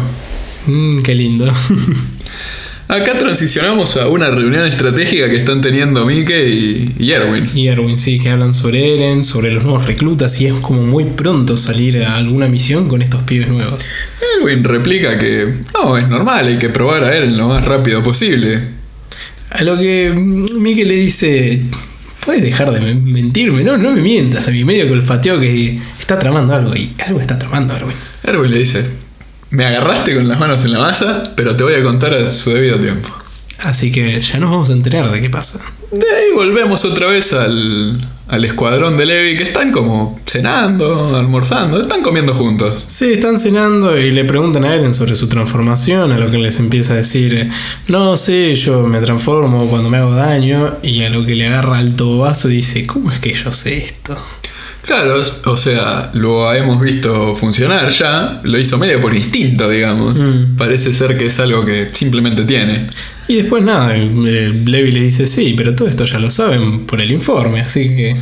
Mm, 0.67 1.01
qué 1.01 1.15
lindo. 1.15 1.51
Acá 2.87 3.17
transicionamos 3.17 3.97
a 3.97 4.07
una 4.09 4.29
reunión 4.29 4.63
estratégica 4.67 5.27
que 5.27 5.37
están 5.37 5.59
teniendo 5.59 6.05
Mike 6.05 6.47
y, 6.99 7.11
Erwin. 7.11 7.49
y 7.55 7.67
Erwin, 7.67 7.97
sí, 7.97 8.19
que 8.19 8.29
hablan 8.29 8.53
sobre 8.53 8.93
Eren, 8.93 9.23
sobre 9.23 9.51
los 9.51 9.63
nuevos 9.63 9.87
reclutas 9.87 10.39
y 10.39 10.45
es 10.45 10.53
como 10.53 10.83
muy 10.83 11.05
pronto 11.05 11.57
salir 11.57 12.03
a 12.03 12.15
alguna 12.15 12.47
misión 12.47 12.87
con 12.87 13.01
estos 13.01 13.23
pibes 13.23 13.47
nuevos. 13.49 13.83
Erwin 14.39 14.63
replica 14.63 15.17
que 15.17 15.51
no, 15.73 15.97
es 15.97 16.09
normal, 16.09 16.45
hay 16.45 16.59
que 16.59 16.69
probar 16.69 17.03
a 17.05 17.15
Eren 17.17 17.35
lo 17.37 17.47
más 17.47 17.65
rápido 17.65 18.03
posible. 18.03 18.59
A 19.49 19.63
lo 19.63 19.77
que 19.79 20.11
Mike 20.15 20.85
le 20.85 20.95
dice, 20.95 21.61
puedes 22.23 22.43
dejar 22.43 22.71
de 22.71 22.81
men- 22.81 23.03
mentirme, 23.03 23.63
no, 23.63 23.77
no 23.77 23.91
me 23.93 24.01
mientas 24.01 24.47
a 24.47 24.51
mi 24.51 24.63
medio 24.63 24.85
que 24.85 24.91
olfateo 24.93 25.39
que 25.39 25.79
está 25.99 26.19
tramando 26.19 26.53
algo 26.53 26.75
y 26.75 26.93
algo 27.03 27.19
está 27.19 27.39
tramando 27.39 27.75
Erwin. 27.75 27.95
Erwin 28.23 28.51
le 28.51 28.59
dice, 28.59 28.85
me 29.49 29.65
agarraste 29.65 30.15
con 30.15 30.27
las 30.27 30.39
manos 30.39 30.63
en 30.65 30.73
la 30.73 30.79
masa, 30.79 31.23
pero 31.35 31.55
te 31.55 31.63
voy 31.63 31.73
a 31.73 31.83
contar 31.83 32.13
a 32.13 32.29
su 32.31 32.51
debido 32.51 32.79
tiempo. 32.79 33.09
Así 33.59 33.91
que 33.91 34.21
ya 34.21 34.39
nos 34.39 34.51
vamos 34.51 34.69
a 34.69 34.73
enterar 34.73 35.11
de 35.11 35.21
qué 35.21 35.29
pasa. 35.29 35.59
De 35.91 36.05
ahí 36.05 36.33
volvemos 36.35 36.83
otra 36.83 37.07
vez 37.07 37.31
al, 37.33 38.05
al 38.27 38.43
escuadrón 38.43 38.97
de 38.97 39.05
Levi, 39.05 39.37
que 39.37 39.43
están 39.43 39.71
como 39.71 40.19
cenando, 40.25 41.15
almorzando, 41.15 41.79
están 41.79 42.01
comiendo 42.01 42.33
juntos. 42.33 42.85
Sí, 42.87 43.13
están 43.13 43.39
cenando 43.39 43.97
y 43.97 44.11
le 44.11 44.25
preguntan 44.25 44.65
a 44.65 44.75
Eren 44.75 44.93
sobre 44.93 45.15
su 45.15 45.27
transformación, 45.27 46.11
a 46.11 46.17
lo 46.17 46.29
que 46.29 46.37
les 46.37 46.59
empieza 46.59 46.93
a 46.93 46.97
decir, 46.97 47.49
no 47.87 48.17
sé, 48.17 48.55
yo 48.55 48.83
me 48.83 48.99
transformo 48.99 49.67
cuando 49.69 49.89
me 49.89 49.97
hago 49.97 50.13
daño, 50.15 50.75
y 50.81 51.03
a 51.03 51.09
lo 51.09 51.25
que 51.25 51.35
le 51.35 51.47
agarra 51.47 51.77
alto 51.77 52.17
vaso 52.17 52.49
y 52.49 52.57
dice, 52.57 52.85
¿cómo 52.85 53.11
es 53.11 53.19
que 53.19 53.33
yo 53.33 53.53
sé 53.53 53.77
esto? 53.77 54.17
Claro, 54.85 55.19
o 55.45 55.57
sea, 55.57 56.11
lo 56.13 56.53
hemos 56.53 56.79
visto 56.79 57.33
funcionar 57.33 57.89
ya, 57.89 58.39
lo 58.43 58.59
hizo 58.59 58.77
medio 58.77 59.01
por 59.01 59.15
instinto, 59.15 59.67
digamos. 59.67 60.15
Mm. 60.15 60.55
Parece 60.57 60.93
ser 60.93 61.17
que 61.17 61.25
es 61.25 61.39
algo 61.39 61.65
que 61.65 61.89
simplemente 61.91 62.43
tiene. 62.43 62.85
Y 63.27 63.37
después 63.37 63.63
nada, 63.63 63.93
Levi 63.93 64.91
le 64.91 65.01
dice, 65.01 65.25
sí, 65.25 65.55
pero 65.57 65.75
todo 65.75 65.87
esto 65.87 66.05
ya 66.05 66.19
lo 66.19 66.29
saben 66.29 66.85
por 66.85 67.01
el 67.01 67.11
informe, 67.11 67.61
así 67.61 67.87
que... 67.87 68.15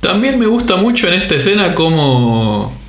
También 0.00 0.36
me 0.36 0.46
gusta 0.46 0.74
mucho 0.74 1.06
en 1.06 1.14
esta 1.14 1.36
escena 1.36 1.74
cómo 1.76 2.81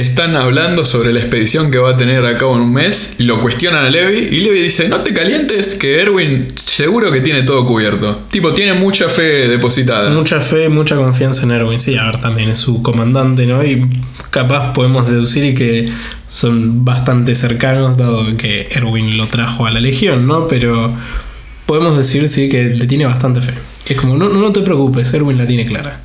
están 0.00 0.36
hablando 0.36 0.84
sobre 0.84 1.12
la 1.12 1.20
expedición 1.20 1.70
que 1.70 1.78
va 1.78 1.90
a 1.90 1.96
tener 1.96 2.24
a 2.24 2.38
cabo 2.38 2.56
en 2.56 2.62
un 2.62 2.72
mes 2.72 3.16
y 3.18 3.24
lo 3.24 3.40
cuestionan 3.40 3.84
a 3.84 3.90
Levi 3.90 4.34
y 4.36 4.40
Levi 4.40 4.60
dice, 4.60 4.88
no 4.88 5.00
te 5.00 5.12
calientes 5.12 5.74
que 5.74 6.00
Erwin 6.00 6.52
seguro 6.56 7.10
que 7.10 7.20
tiene 7.20 7.42
todo 7.42 7.66
cubierto. 7.66 8.22
Tipo, 8.30 8.52
tiene 8.54 8.74
mucha 8.74 9.08
fe 9.08 9.48
depositada. 9.48 10.10
Mucha 10.10 10.40
fe, 10.40 10.68
mucha 10.68 10.96
confianza 10.96 11.42
en 11.42 11.52
Erwin. 11.52 11.80
Sí, 11.80 11.96
a 11.96 12.04
ver, 12.04 12.20
también 12.20 12.48
es 12.50 12.58
su 12.58 12.82
comandante, 12.82 13.46
¿no? 13.46 13.64
Y 13.64 13.86
capaz 14.30 14.72
podemos 14.72 15.08
deducir 15.08 15.54
que 15.54 15.90
son 16.28 16.84
bastante 16.84 17.34
cercanos, 17.34 17.96
dado 17.96 18.36
que 18.36 18.68
Erwin 18.70 19.16
lo 19.16 19.26
trajo 19.26 19.66
a 19.66 19.70
la 19.70 19.80
Legión, 19.80 20.26
¿no? 20.26 20.46
Pero 20.48 20.92
podemos 21.66 21.96
decir, 21.96 22.28
sí, 22.28 22.48
que 22.48 22.64
le 22.64 22.86
tiene 22.86 23.06
bastante 23.06 23.40
fe. 23.40 23.52
Es 23.86 24.00
como, 24.00 24.16
no, 24.16 24.28
no 24.28 24.52
te 24.52 24.60
preocupes, 24.60 25.12
Erwin 25.12 25.38
la 25.38 25.46
tiene 25.46 25.66
clara. 25.66 26.00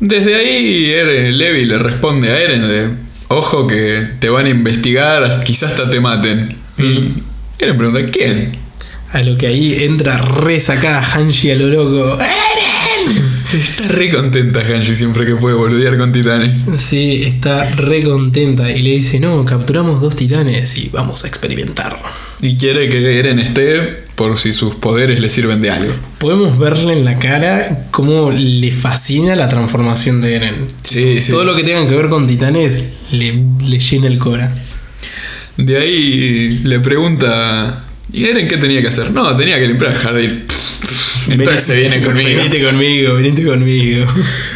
Desde 0.00 0.34
ahí 0.34 0.86
Eren- 0.86 1.32
Levi 1.36 1.64
le 1.64 1.78
responde 1.78 2.30
a 2.30 2.38
Eren 2.40 2.62
de, 2.62 2.88
ojo 3.28 3.66
que 3.66 4.06
te 4.18 4.28
van 4.28 4.46
a 4.46 4.50
investigar, 4.50 5.42
quizás 5.44 5.70
hasta 5.72 5.88
te 5.90 6.00
maten. 6.00 6.56
Y 6.78 7.12
Eren 7.62 7.78
pregunta, 7.78 8.00
¿quién? 8.10 8.56
A 9.12 9.22
lo 9.22 9.36
que 9.36 9.46
ahí 9.46 9.84
entra 9.84 10.18
resacada 10.18 11.00
Hanshi 11.00 11.52
a 11.52 11.56
lo 11.56 11.68
loco. 11.68 12.18
¡Eren! 12.20 13.24
Está 13.54 13.86
re 13.86 14.10
contenta 14.10 14.60
Hanji 14.60 14.96
siempre 14.96 15.24
que 15.24 15.36
puede 15.36 15.54
boludear 15.54 15.96
con 15.96 16.12
titanes. 16.12 16.64
Sí, 16.76 17.22
está 17.24 17.62
re 17.62 18.02
contenta 18.02 18.68
y 18.72 18.82
le 18.82 18.90
dice, 18.90 19.20
no, 19.20 19.44
capturamos 19.44 20.00
dos 20.00 20.16
titanes 20.16 20.76
y 20.76 20.88
vamos 20.88 21.24
a 21.24 21.28
experimentar. 21.28 22.02
Y 22.42 22.56
quiere 22.56 22.88
que 22.88 23.18
Eren 23.20 23.38
esté 23.38 24.03
por 24.14 24.38
si 24.38 24.52
sus 24.52 24.74
poderes 24.74 25.20
le 25.20 25.30
sirven 25.30 25.60
de 25.60 25.70
algo. 25.70 25.92
Podemos 26.18 26.58
verle 26.58 26.92
en 26.92 27.04
la 27.04 27.18
cara 27.18 27.86
cómo 27.90 28.30
le 28.30 28.70
fascina 28.70 29.34
la 29.34 29.48
transformación 29.48 30.20
de 30.20 30.36
Eren. 30.36 30.66
Sí, 30.82 31.20
sí. 31.20 31.32
Todo 31.32 31.44
lo 31.44 31.56
que 31.56 31.64
tenga 31.64 31.88
que 31.88 31.94
ver 31.94 32.08
con 32.08 32.26
titanes 32.26 32.84
le, 33.12 33.34
le 33.66 33.78
llena 33.78 34.06
el 34.06 34.18
cora. 34.18 34.52
De 35.56 35.76
ahí 35.76 36.60
le 36.64 36.80
pregunta, 36.80 37.84
¿y 38.12 38.24
Eren 38.24 38.48
qué 38.48 38.56
tenía 38.56 38.82
que 38.82 38.88
hacer? 38.88 39.10
No, 39.12 39.36
tenía 39.36 39.58
que 39.58 39.66
limpiar 39.66 39.92
el 39.92 39.98
jardín. 39.98 40.44
Entonces 41.30 41.64
se 41.64 41.76
viene 41.76 42.02
conmigo. 42.02 42.28
Venite 42.36 42.64
conmigo, 42.64 43.14
venite 43.14 43.44
conmigo. 43.46 44.06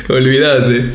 Olvídate. 0.09 0.93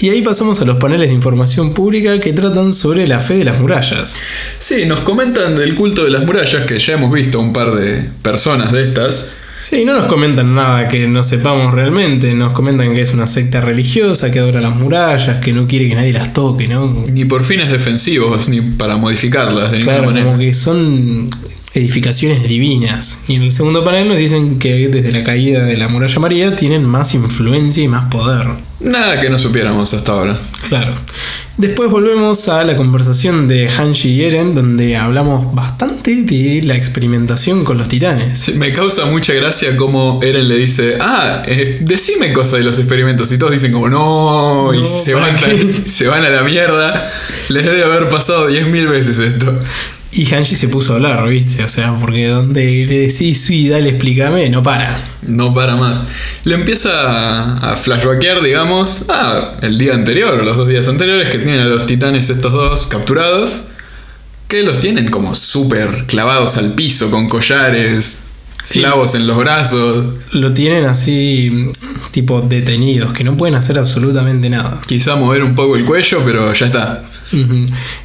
Y 0.00 0.10
ahí 0.10 0.22
pasamos 0.22 0.60
a 0.60 0.64
los 0.64 0.76
paneles 0.76 1.08
de 1.08 1.14
información 1.14 1.72
pública 1.74 2.20
que 2.20 2.32
tratan 2.32 2.72
sobre 2.74 3.06
la 3.06 3.18
fe 3.20 3.34
de 3.38 3.44
las 3.44 3.58
murallas. 3.60 4.16
Sí, 4.58 4.84
nos 4.86 5.00
comentan 5.00 5.56
del 5.56 5.74
culto 5.74 6.04
de 6.04 6.10
las 6.10 6.24
murallas, 6.24 6.64
que 6.66 6.78
ya 6.78 6.94
hemos 6.94 7.12
visto 7.12 7.40
un 7.40 7.52
par 7.52 7.72
de 7.74 8.08
personas 8.22 8.72
de 8.72 8.82
estas. 8.84 9.30
Sí, 9.62 9.84
no 9.84 9.94
nos 9.94 10.04
comentan 10.06 10.54
nada 10.54 10.86
que 10.86 11.08
no 11.08 11.22
sepamos 11.22 11.74
realmente. 11.74 12.34
Nos 12.34 12.52
comentan 12.52 12.94
que 12.94 13.00
es 13.00 13.14
una 13.14 13.26
secta 13.26 13.60
religiosa 13.60 14.30
que 14.30 14.38
adora 14.38 14.60
las 14.60 14.76
murallas, 14.76 15.40
que 15.40 15.52
no 15.52 15.66
quiere 15.66 15.88
que 15.88 15.94
nadie 15.96 16.12
las 16.12 16.32
toque, 16.32 16.68
¿no? 16.68 17.02
Ni 17.10 17.24
por 17.24 17.42
fines 17.42 17.70
defensivos, 17.72 18.48
ni 18.48 18.60
para 18.60 18.96
modificarlas 18.96 19.72
de 19.72 19.80
Claro, 19.80 20.02
ninguna 20.02 20.06
manera. 20.20 20.26
como 20.26 20.38
que 20.38 20.52
son 20.52 21.28
edificaciones 21.76 22.42
divinas. 22.42 23.22
Y 23.28 23.34
en 23.34 23.42
el 23.42 23.52
segundo 23.52 23.84
panel 23.84 24.08
nos 24.08 24.16
dicen 24.16 24.58
que 24.58 24.88
desde 24.88 25.12
la 25.12 25.22
caída 25.22 25.64
de 25.64 25.76
la 25.76 25.88
muralla 25.88 26.18
María 26.18 26.56
tienen 26.56 26.84
más 26.84 27.14
influencia 27.14 27.82
y 27.84 27.88
más 27.88 28.06
poder. 28.06 28.46
Nada 28.80 29.20
que 29.20 29.30
no 29.30 29.38
supiéramos 29.38 29.92
hasta 29.94 30.12
ahora. 30.12 30.38
Claro. 30.68 30.92
Después 31.56 31.90
volvemos 31.90 32.50
a 32.50 32.64
la 32.64 32.76
conversación 32.76 33.48
de 33.48 33.70
Hanshi 33.70 34.10
y 34.10 34.24
Eren, 34.24 34.54
donde 34.54 34.94
hablamos 34.96 35.54
bastante 35.54 36.14
de 36.14 36.60
la 36.62 36.74
experimentación 36.76 37.64
con 37.64 37.78
los 37.78 37.88
titanes. 37.88 38.38
Sí, 38.38 38.52
Me 38.52 38.74
causa 38.74 39.06
mucha 39.06 39.32
gracia 39.32 39.74
como 39.74 40.20
Eren 40.22 40.48
le 40.48 40.56
dice, 40.56 40.98
ah, 41.00 41.42
eh, 41.46 41.78
decime 41.80 42.34
cosas 42.34 42.58
de 42.58 42.64
los 42.64 42.78
experimentos. 42.78 43.32
Y 43.32 43.38
todos 43.38 43.52
dicen 43.52 43.72
como, 43.72 43.88
no, 43.88 44.74
y 44.74 44.84
se 44.84 45.14
¿para 45.14 45.28
van, 45.28 45.36
qué? 45.36 45.88
se 45.88 46.06
van 46.06 46.26
a 46.26 46.28
la 46.28 46.42
mierda. 46.42 47.10
Les 47.48 47.64
debe 47.64 47.84
haber 47.84 48.10
pasado 48.10 48.50
10.000 48.50 48.90
veces 48.90 49.18
esto. 49.18 49.58
Y 50.16 50.24
Hanshi 50.34 50.56
se 50.56 50.68
puso 50.68 50.94
a 50.94 50.96
hablar, 50.96 51.28
¿viste? 51.28 51.62
O 51.62 51.68
sea, 51.68 51.94
porque 52.00 52.28
donde 52.28 52.86
le 52.86 53.00
decís, 53.00 53.38
sí, 53.38 53.68
dale, 53.68 53.90
explícame, 53.90 54.48
no 54.48 54.62
para. 54.62 54.98
No 55.20 55.52
para 55.52 55.76
más. 55.76 56.06
Le 56.44 56.54
empieza 56.54 57.72
a, 57.72 57.76
flashbackear, 57.76 58.40
digamos, 58.42 59.04
ah, 59.10 59.56
el 59.60 59.76
día 59.76 59.92
anterior 59.92 60.32
o 60.32 60.42
los 60.42 60.56
dos 60.56 60.68
días 60.68 60.88
anteriores 60.88 61.28
que 61.28 61.36
tienen 61.38 61.60
a 61.60 61.64
los 61.66 61.84
titanes 61.84 62.30
estos 62.30 62.50
dos 62.50 62.86
capturados. 62.86 63.64
Que 64.48 64.62
los 64.62 64.80
tienen 64.80 65.10
como 65.10 65.34
súper 65.34 66.06
clavados 66.06 66.56
al 66.56 66.72
piso 66.72 67.10
con 67.10 67.28
collares, 67.28 68.22
Sí. 68.62 68.80
clavos 68.80 69.14
en 69.14 69.26
los 69.26 69.36
brazos. 69.36 70.14
Lo 70.32 70.54
tienen 70.54 70.86
así, 70.86 71.70
tipo, 72.10 72.40
detenidos, 72.40 73.12
que 73.12 73.22
no 73.22 73.36
pueden 73.36 73.54
hacer 73.54 73.78
absolutamente 73.78 74.48
nada. 74.48 74.80
Quizá 74.86 75.14
mover 75.16 75.42
un 75.44 75.54
poco 75.54 75.76
el 75.76 75.84
cuello, 75.84 76.22
pero 76.24 76.52
ya 76.54 76.66
está. 76.66 77.04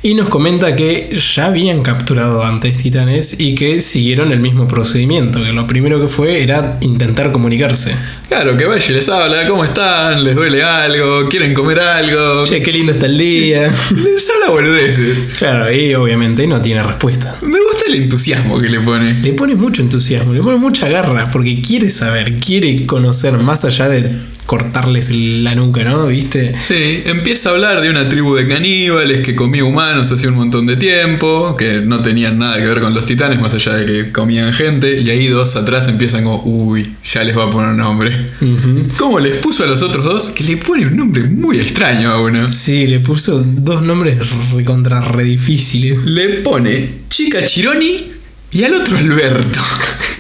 Y 0.04 0.14
nos 0.14 0.30
comenta 0.30 0.76
que 0.76 1.16
ya 1.18 1.46
habían 1.48 1.82
capturado 1.82 2.44
antes 2.44 2.78
titanes 2.78 3.40
y 3.40 3.56
que 3.56 3.82
siguieron 3.82 4.32
el 4.32 4.40
mismo 4.40 4.68
procedimiento, 4.68 5.44
que 5.44 5.52
lo 5.54 5.68
primero 5.68 6.00
que 6.00 6.08
fue 6.08 6.44
era 6.44 6.78
intentar 6.82 7.32
comunicarse. 7.32 7.96
Claro, 8.28 8.56
que 8.56 8.66
vaya 8.66 8.86
y 8.90 8.94
les 8.94 9.10
habla, 9.10 9.46
¿cómo 9.48 9.66
están? 9.66 10.24
¿Les 10.24 10.36
duele 10.36 10.64
algo? 10.64 11.28
¿Quieren 11.30 11.54
comer 11.54 11.80
algo? 11.80 12.46
Che, 12.46 12.62
qué 12.62 12.72
lindo 12.72 12.94
está 12.94 13.06
el 13.06 13.18
día. 13.18 13.64
Les 13.92 14.30
habla 14.30 14.50
boludeces. 14.52 15.18
claro, 15.38 15.72
y 15.72 15.94
obviamente 15.96 16.48
no 16.48 16.62
tiene 16.62 16.82
respuesta. 16.82 17.36
Me 17.42 17.60
gusta 17.60 17.84
el 17.88 17.96
entusiasmo 17.96 18.58
que 18.60 18.70
le 18.70 18.80
pone. 18.80 19.20
Le 19.22 19.34
pone 19.34 19.56
mucho 19.56 19.82
entusiasmo, 19.82 20.34
le 20.34 20.42
pone 20.42 20.58
mucha 20.58 20.88
garra, 20.88 21.30
porque 21.32 21.62
quiere 21.62 21.90
saber, 21.90 22.40
quiere 22.40 22.86
conocer 22.86 23.38
más 23.38 23.66
allá 23.66 23.90
de 23.90 24.10
cortarles 24.46 25.10
la 25.12 25.56
nuca, 25.56 25.84
¿no? 25.84 26.08
¿Viste? 26.08 26.54
Sí, 26.60 27.04
empieza 27.06 27.50
a 27.50 27.54
hablar 27.54 27.82
de 27.82 27.90
una 27.90 28.10
tribu 28.10 28.36
de 28.36 28.48
caníbales 28.48 29.22
que 29.22 29.36
comía 29.36 29.64
humanos 29.64 30.12
hace 30.12 30.28
un 30.28 30.36
montón 30.36 30.68
de 30.68 30.76
tiempo, 30.76 31.56
que 31.56 31.82
no 31.82 32.02
tenían 32.02 32.38
nada 32.38 32.58
que 32.58 32.66
ver 32.66 32.82
con 32.82 32.94
los 32.94 33.06
titanes, 33.06 33.40
más 33.40 33.54
allá 33.54 33.74
de 33.74 33.86
que 33.86 34.12
comían 34.12 34.54
gente, 34.54 35.02
y 35.02 35.10
ahí 35.10 35.28
dos 35.28 35.56
atrás 35.56 35.88
empiezan 35.88 36.24
como, 36.24 36.44
uy, 36.44 36.90
ya 37.12 37.24
les 37.24 37.38
va 37.38 37.46
a 37.46 37.50
poner 37.50 37.76
nombre. 37.76 38.10
Ujú. 38.42 38.88
¿Cómo 38.98 39.20
les 39.20 39.38
puso 39.38 39.64
a 39.64 39.68
los 39.68 39.82
otros 39.82 40.04
dos? 40.04 40.30
Que 40.30 40.44
le 40.44 40.58
pone 40.58 40.86
un 40.86 40.96
nombre 40.96 41.24
muy 41.24 41.60
extraño 41.60 42.12
a 42.12 42.22
uno. 42.22 42.48
Sí, 42.48 42.88
le 42.88 43.00
puso 43.00 43.44
dos 43.46 43.84
nombres 43.84 44.20
recontra 44.54 45.02
re 45.02 45.24
difíciles. 45.24 46.04
Le 46.06 46.42
pone 46.42 46.90
Chica 47.10 47.46
Chironi 47.46 48.12
y 48.52 48.64
al 48.64 48.76
otro 48.76 48.98
Alberto. 48.98 49.60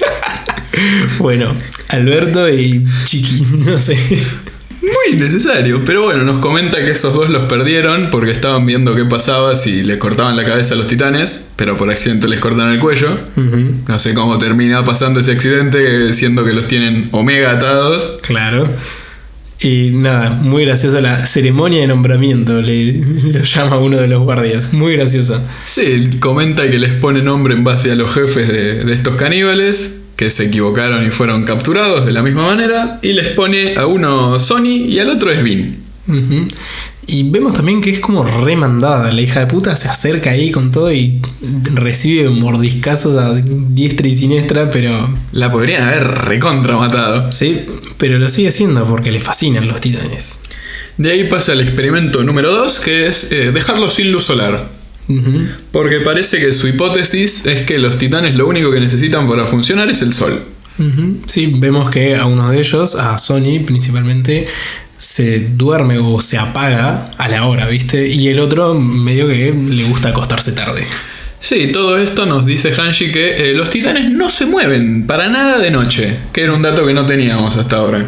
Bueno, 1.20 1.54
Alberto 1.90 2.50
y 2.50 2.84
Chiqui, 3.06 3.42
no 3.66 3.80
sé. 3.80 3.98
Muy 4.82 5.16
innecesario, 5.16 5.84
pero 5.86 6.04
bueno, 6.04 6.24
nos 6.24 6.40
comenta 6.40 6.80
que 6.80 6.92
esos 6.92 7.14
dos 7.14 7.30
los 7.30 7.44
perdieron 7.44 8.10
porque 8.10 8.32
estaban 8.32 8.66
viendo 8.66 8.96
qué 8.96 9.06
pasaba 9.06 9.56
si 9.56 9.84
le 9.84 10.00
cortaban 10.00 10.36
la 10.36 10.44
cabeza 10.44 10.74
a 10.74 10.78
los 10.78 10.88
titanes, 10.88 11.52
pero 11.56 11.78
por 11.78 11.90
accidente 11.92 12.28
les 12.28 12.40
cortan 12.40 12.72
el 12.72 12.80
cuello. 12.80 13.16
No 13.88 14.00
sé 14.00 14.16
cómo 14.16 14.40
termina 14.40 14.84
pasando 14.84 15.20
ese 15.20 15.34
accidente, 15.34 16.12
siendo 16.14 16.44
que 16.44 16.54
los 16.54 16.68
tienen 16.68 17.10
omega 17.12 17.52
atados. 17.52 18.18
Claro. 18.24 18.68
Y 19.64 19.92
nada, 19.92 20.32
muy 20.32 20.66
graciosa 20.66 21.00
la 21.02 21.24
ceremonia 21.24 21.82
de 21.82 21.88
nombramiento, 21.88 22.60
le 22.62 22.94
lo 23.34 23.42
llama 23.44 23.78
uno 23.78 23.98
de 23.98 24.08
los 24.08 24.24
guardias. 24.24 24.74
Muy 24.74 24.96
graciosa. 24.96 25.44
Sí, 25.66 26.10
comenta 26.20 26.70
que 26.70 26.80
les 26.80 26.94
pone 26.94 27.22
nombre 27.22 27.54
en 27.54 27.64
base 27.64 27.92
a 27.92 27.96
los 27.96 28.12
jefes 28.12 28.48
de, 28.48 28.84
de 28.84 28.94
estos 28.94 29.16
caníbales, 29.16 30.01
que 30.22 30.30
se 30.30 30.46
equivocaron 30.46 31.04
y 31.04 31.10
fueron 31.10 31.46
capturados 31.46 32.06
de 32.06 32.12
la 32.12 32.22
misma 32.22 32.46
manera, 32.46 33.00
y 33.02 33.14
les 33.14 33.30
pone 33.30 33.76
a 33.76 33.88
uno 33.88 34.40
Sony 34.40 34.86
y 34.88 35.00
al 35.00 35.10
otro 35.10 35.32
es 35.32 35.42
Vin. 35.42 35.84
Ujú. 36.08 36.48
Y 37.08 37.24
vemos 37.32 37.56
también 37.56 37.82
que 37.82 37.90
es 37.90 38.00
como 38.00 38.24
remandada. 38.24 39.12
La 39.12 39.20
hija 39.20 39.40
de 39.40 39.48
puta 39.48 39.76
se 39.76 39.90
acerca 39.90 40.30
ahí 40.30 40.52
con 40.52 40.72
todo 40.72 40.94
y 40.94 41.20
recibe 41.74 42.30
mordiscazos 42.30 43.18
a 43.18 43.34
diestra 43.34 44.08
y 44.08 44.14
siniestra, 44.14 44.70
pero. 44.70 45.10
La 45.32 45.52
podrían 45.52 45.82
haber 45.82 46.04
recontra 46.04 46.78
matado. 46.78 47.32
Sí, 47.32 47.66
pero 47.98 48.20
lo 48.20 48.30
sigue 48.30 48.50
haciendo 48.50 48.86
porque 48.86 49.12
le 49.12 49.20
fascinan 49.20 49.68
los 49.68 49.82
titanes. 49.82 50.44
De 51.00 51.14
ahí 51.14 51.24
pasa 51.24 51.54
el 51.54 51.62
experimento 51.62 52.24
número 52.24 52.56
2, 52.56 52.80
que 52.82 53.08
es 53.08 53.32
eh, 53.32 53.52
dejarlo 53.52 53.90
sin 53.90 54.12
luz 54.12 54.26
solar. 54.26 54.70
Porque 55.72 56.00
parece 56.00 56.40
que 56.40 56.54
su 56.54 56.68
hipótesis 56.68 57.46
es 57.46 57.62
que 57.62 57.80
los 57.80 57.98
titanes 57.98 58.36
lo 58.36 58.48
único 58.48 58.72
que 58.72 58.80
necesitan 58.80 59.28
para 59.28 59.46
funcionar 59.46 59.90
es 59.90 60.02
el 60.02 60.14
sol. 60.14 60.42
Sí, 61.28 61.54
vemos 61.58 61.90
que 61.92 62.16
a 62.16 62.26
uno 62.26 62.50
de 62.50 62.60
ellos, 62.60 62.96
a 62.96 63.18
Sony 63.18 63.64
principalmente, 63.66 64.48
se 64.98 65.40
duerme 65.40 65.98
o 66.00 66.22
se 66.22 66.38
apaga 66.38 67.12
a 67.18 67.28
la 67.28 67.46
hora, 67.46 67.68
¿viste? 67.68 68.08
Y 68.08 68.28
el 68.30 68.40
otro 68.40 68.74
medio 68.74 69.28
que 69.28 69.54
le 69.54 69.84
gusta 69.86 70.10
acostarse 70.10 70.54
tarde. 70.54 70.86
Sí, 71.40 71.72
todo 71.74 71.98
esto 71.98 72.28
nos 72.28 72.46
dice 72.46 72.72
Hanshi 72.72 73.12
que 73.12 73.50
eh, 73.50 73.54
los 73.56 73.72
titanes 73.72 74.12
no 74.12 74.30
se 74.30 74.46
mueven 74.46 75.08
para 75.08 75.28
nada 75.28 75.58
de 75.58 75.72
noche, 75.72 76.18
que 76.32 76.44
era 76.44 76.54
un 76.54 76.62
dato 76.62 76.86
que 76.86 76.94
no 76.94 77.08
teníamos 77.08 77.58
hasta 77.58 77.78
ahora. 77.78 78.06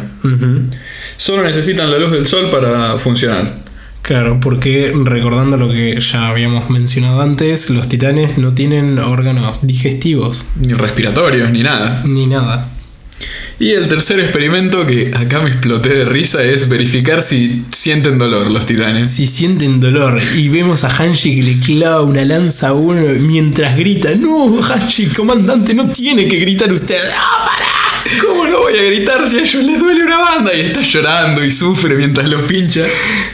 Solo 1.16 1.42
necesitan 1.42 1.90
la 1.90 1.98
luz 1.98 2.12
del 2.12 2.26
sol 2.26 2.48
para 2.48 2.96
funcionar. 2.98 3.63
Claro, 4.04 4.38
porque 4.38 4.92
recordando 5.02 5.56
lo 5.56 5.70
que 5.70 5.98
ya 5.98 6.28
habíamos 6.28 6.68
mencionado 6.68 7.22
antes, 7.22 7.70
los 7.70 7.88
titanes 7.88 8.36
no 8.36 8.52
tienen 8.52 8.98
órganos 8.98 9.60
digestivos 9.62 10.44
Ni 10.56 10.74
respiratorios, 10.74 11.50
ni 11.50 11.62
nada. 11.62 12.02
ni 12.04 12.26
nada. 12.26 12.68
Y 13.58 13.70
el 13.70 13.88
tercer 13.88 14.20
experimento 14.20 14.84
que 14.86 15.10
acá 15.16 15.40
me 15.40 15.48
exploté 15.48 15.88
de 15.90 16.04
risa 16.04 16.42
es 16.42 16.68
verificar 16.68 17.22
si 17.22 17.64
sienten 17.70 18.18
dolor 18.18 18.50
los 18.50 18.66
titanes. 18.66 19.08
Si 19.10 19.26
sienten 19.26 19.80
dolor 19.80 20.20
y 20.36 20.50
vemos 20.50 20.84
a 20.84 20.88
Hanshi 20.88 21.36
que 21.36 21.42
le 21.42 21.58
clava 21.60 22.02
una 22.02 22.26
lanza 22.26 22.68
a 22.68 22.72
uno 22.74 23.06
mientras 23.20 23.74
grita, 23.74 24.10
no, 24.18 24.60
Hanshi, 24.62 25.06
comandante, 25.06 25.72
no 25.72 25.88
tiene 25.88 26.28
que 26.28 26.40
gritar 26.40 26.70
usted. 26.70 26.98
¡Ah, 27.16 27.46
para! 27.46 27.83
¿Cómo 28.20 28.46
no 28.46 28.58
voy 28.60 28.76
a 28.76 28.82
gritar 28.84 29.26
si 29.28 29.36
a 29.38 29.40
ellos 29.40 29.64
les 29.64 29.80
duele 29.80 30.04
una 30.04 30.18
banda? 30.18 30.50
Y 30.54 30.60
está 30.60 30.82
llorando 30.82 31.44
y 31.44 31.50
sufre 31.50 31.94
mientras 31.94 32.28
lo 32.28 32.46
pincha. 32.46 32.82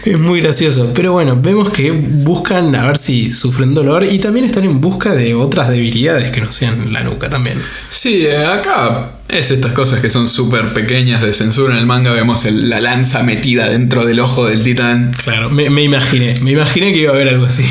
Es 0.05 0.19
muy 0.19 0.41
gracioso. 0.41 0.93
Pero 0.95 1.13
bueno, 1.13 1.37
vemos 1.41 1.71
que 1.71 1.91
buscan 1.91 2.75
a 2.77 2.87
ver 2.87 2.97
si 2.97 3.33
sufren 3.33 3.75
dolor 3.75 4.05
y 4.05 4.19
también 4.19 4.45
están 4.47 4.65
en 4.65 4.81
busca 4.81 5.15
de 5.15 5.35
otras 5.35 5.69
debilidades 5.69 6.31
que 6.31 6.41
no 6.41 6.51
sean 6.53 6.93
la 6.93 7.03
nuca 7.03 7.29
también. 7.29 7.59
Sí, 7.89 8.25
eh, 8.27 8.45
acá 8.47 9.11
es 9.29 9.51
estas 9.51 9.73
cosas 9.73 10.01
que 10.01 10.09
son 10.11 10.29
súper 10.29 10.73
pequeñas 10.73 11.21
de 11.23 11.33
censura. 11.33 11.75
En 11.75 11.81
el 11.81 11.87
manga 11.87 12.13
vemos 12.13 12.45
el- 12.45 12.69
la 12.71 12.81
lanza 12.81 13.23
metida 13.23 13.69
dentro 13.69 14.05
del 14.05 14.21
ojo 14.21 14.47
del 14.47 14.63
titán. 14.63 15.11
Claro, 15.25 15.51
me, 15.51 15.69
me 15.71 15.83
imaginé, 15.83 16.37
me 16.43 16.53
imaginé 16.53 16.93
que 16.93 17.01
iba 17.01 17.11
a 17.13 17.15
haber 17.15 17.29
algo 17.29 17.47
así. 17.47 17.65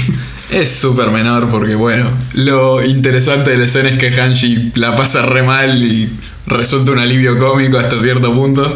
Es 0.52 0.72
súper 0.72 1.12
menor 1.12 1.48
porque, 1.50 1.76
bueno, 1.76 2.10
lo 2.34 2.84
interesante 2.84 3.52
de 3.52 3.58
la 3.58 3.66
escena 3.66 3.90
es 3.90 4.00
que 4.00 4.08
Hanshi 4.20 4.72
la 4.76 4.96
pasa 4.96 5.22
re 5.22 5.44
mal 5.44 5.78
y 5.84 6.10
resulta 6.50 6.92
un 6.92 7.00
alivio 7.00 7.38
cómico 7.38 7.78
hasta 7.78 8.00
cierto 8.00 8.34
punto. 8.34 8.76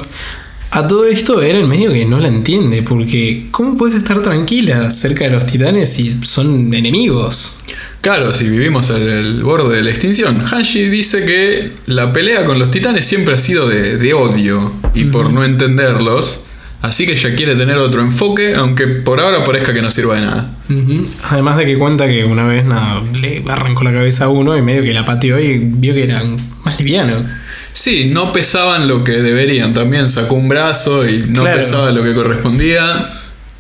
A 0.76 0.88
todo 0.88 1.06
esto 1.06 1.40
Eren 1.40 1.68
medio 1.68 1.94
que 1.94 2.04
no 2.04 2.20
la 2.20 2.30
entiende, 2.30 2.82
porque 2.82 3.46
¿cómo 3.52 3.78
puedes 3.78 3.94
estar 3.94 4.24
tranquila 4.24 4.90
cerca 4.90 5.26
de 5.26 5.30
los 5.30 5.46
titanes 5.46 5.94
si 5.94 6.18
son 6.24 6.74
enemigos? 6.74 7.60
Claro, 8.02 8.34
si 8.34 8.50
vivimos 8.50 8.90
al 8.90 9.08
el 9.08 9.44
borde 9.44 9.78
de 9.78 9.84
la 9.84 9.92
extinción, 9.92 10.42
Hanshi 10.42 10.90
dice 10.90 11.26
que 11.26 11.74
la 11.86 12.12
pelea 12.12 12.44
con 12.46 12.58
los 12.58 12.72
titanes 12.72 13.06
siempre 13.06 13.36
ha 13.36 13.38
sido 13.38 13.70
de, 13.70 13.98
de 13.98 14.14
odio 14.16 14.74
y 14.96 15.04
por 15.04 15.32
no 15.32 15.46
entenderlos, 15.46 16.46
así 16.82 17.06
que 17.06 17.12
ella 17.12 17.36
quiere 17.36 17.56
tener 17.56 17.78
otro 17.78 18.02
enfoque, 18.02 18.56
aunque 18.56 18.88
por 18.88 19.20
ahora 19.20 19.44
parezca 19.44 19.74
que 19.74 19.82
no 19.84 19.92
sirva 19.92 20.16
de 20.16 20.22
nada. 20.22 20.56
Además 21.30 21.58
de 21.58 21.66
que 21.66 21.78
cuenta 21.78 22.08
que 22.08 22.26
una 22.26 22.48
vez 22.48 22.66
nada, 22.66 23.00
le 23.22 23.44
arrancó 23.48 23.84
la 23.84 23.94
cabeza 23.94 24.26
a 24.26 24.30
uno 24.30 24.58
y 24.58 24.64
medio 24.64 24.82
que 24.82 24.94
la 24.94 25.06
pateó 25.06 25.40
y 25.40 25.60
vio 25.60 25.94
que 25.94 26.06
era 26.06 26.24
más 26.64 26.80
liviano. 26.80 27.24
Sí, 27.74 28.06
no 28.06 28.32
pesaban 28.32 28.88
lo 28.88 29.04
que 29.04 29.14
deberían, 29.14 29.74
también 29.74 30.10
sacó 30.10 30.36
un 30.36 30.48
brazo 30.48 31.08
y 31.08 31.20
no 31.28 31.42
Claro. 31.42 31.58
pesaba 31.58 31.92
lo 31.92 32.04
que 32.04 32.14
correspondía. 32.14 33.10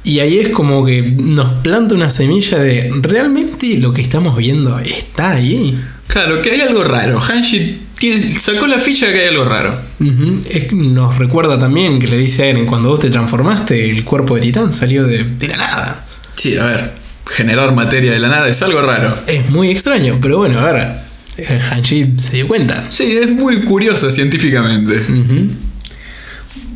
Y 0.06 0.20
ahí 0.20 0.38
es 0.40 0.50
como 0.50 0.86
que 0.86 1.02
nos 1.02 1.54
planta 1.64 1.96
una 1.96 2.10
semilla 2.10 2.60
de 2.60 2.92
¿realmente 3.02 3.78
lo 3.78 3.94
que 3.94 4.02
estamos 4.02 4.38
viendo 4.38 4.78
está 4.80 5.32
ahí? 5.32 5.78
Claro, 6.08 6.42
que 6.42 6.52
hay 6.52 6.62
algo 6.62 6.84
raro. 6.84 7.20
Hanshi 7.20 7.80
tiene- 7.98 8.38
sacó 8.38 8.68
la 8.68 8.78
ficha 8.78 9.08
de 9.08 9.14
que 9.14 9.20
hay 9.22 9.28
algo 9.30 9.46
raro. 9.46 9.74
Es- 10.50 10.72
nos 10.74 11.18
recuerda 11.18 11.58
también 11.58 12.00
que 12.00 12.08
le 12.08 12.18
dice 12.18 12.44
a 12.44 12.48
Eren, 12.48 12.66
cuando 12.66 12.90
vos 12.90 13.00
te 13.00 13.10
transformaste, 13.10 13.90
el 13.90 14.04
cuerpo 14.04 14.36
de 14.36 14.42
titán 14.42 14.74
salió 14.74 15.06
de, 15.08 15.24
de 15.24 15.48
la 15.48 15.58
nada. 15.58 16.06
Sí, 16.36 16.58
a 16.58 16.66
ver, 16.66 16.92
generar 17.32 17.74
materia 17.74 18.12
de 18.12 18.20
la 18.20 18.28
nada 18.28 18.50
es 18.50 18.62
algo 18.62 18.82
raro. 18.82 19.16
Es 19.26 19.50
muy 19.50 19.70
extraño, 19.72 20.20
pero 20.22 20.38
bueno, 20.38 20.60
a 20.60 20.72
ver, 20.72 20.88
Hanshi 21.72 22.14
se 22.18 22.38
dio 22.38 22.48
cuenta. 22.48 22.88
Sí, 22.92 23.18
es 23.18 23.30
muy 23.32 23.58
curioso 23.62 24.10
científicamente. 24.12 25.02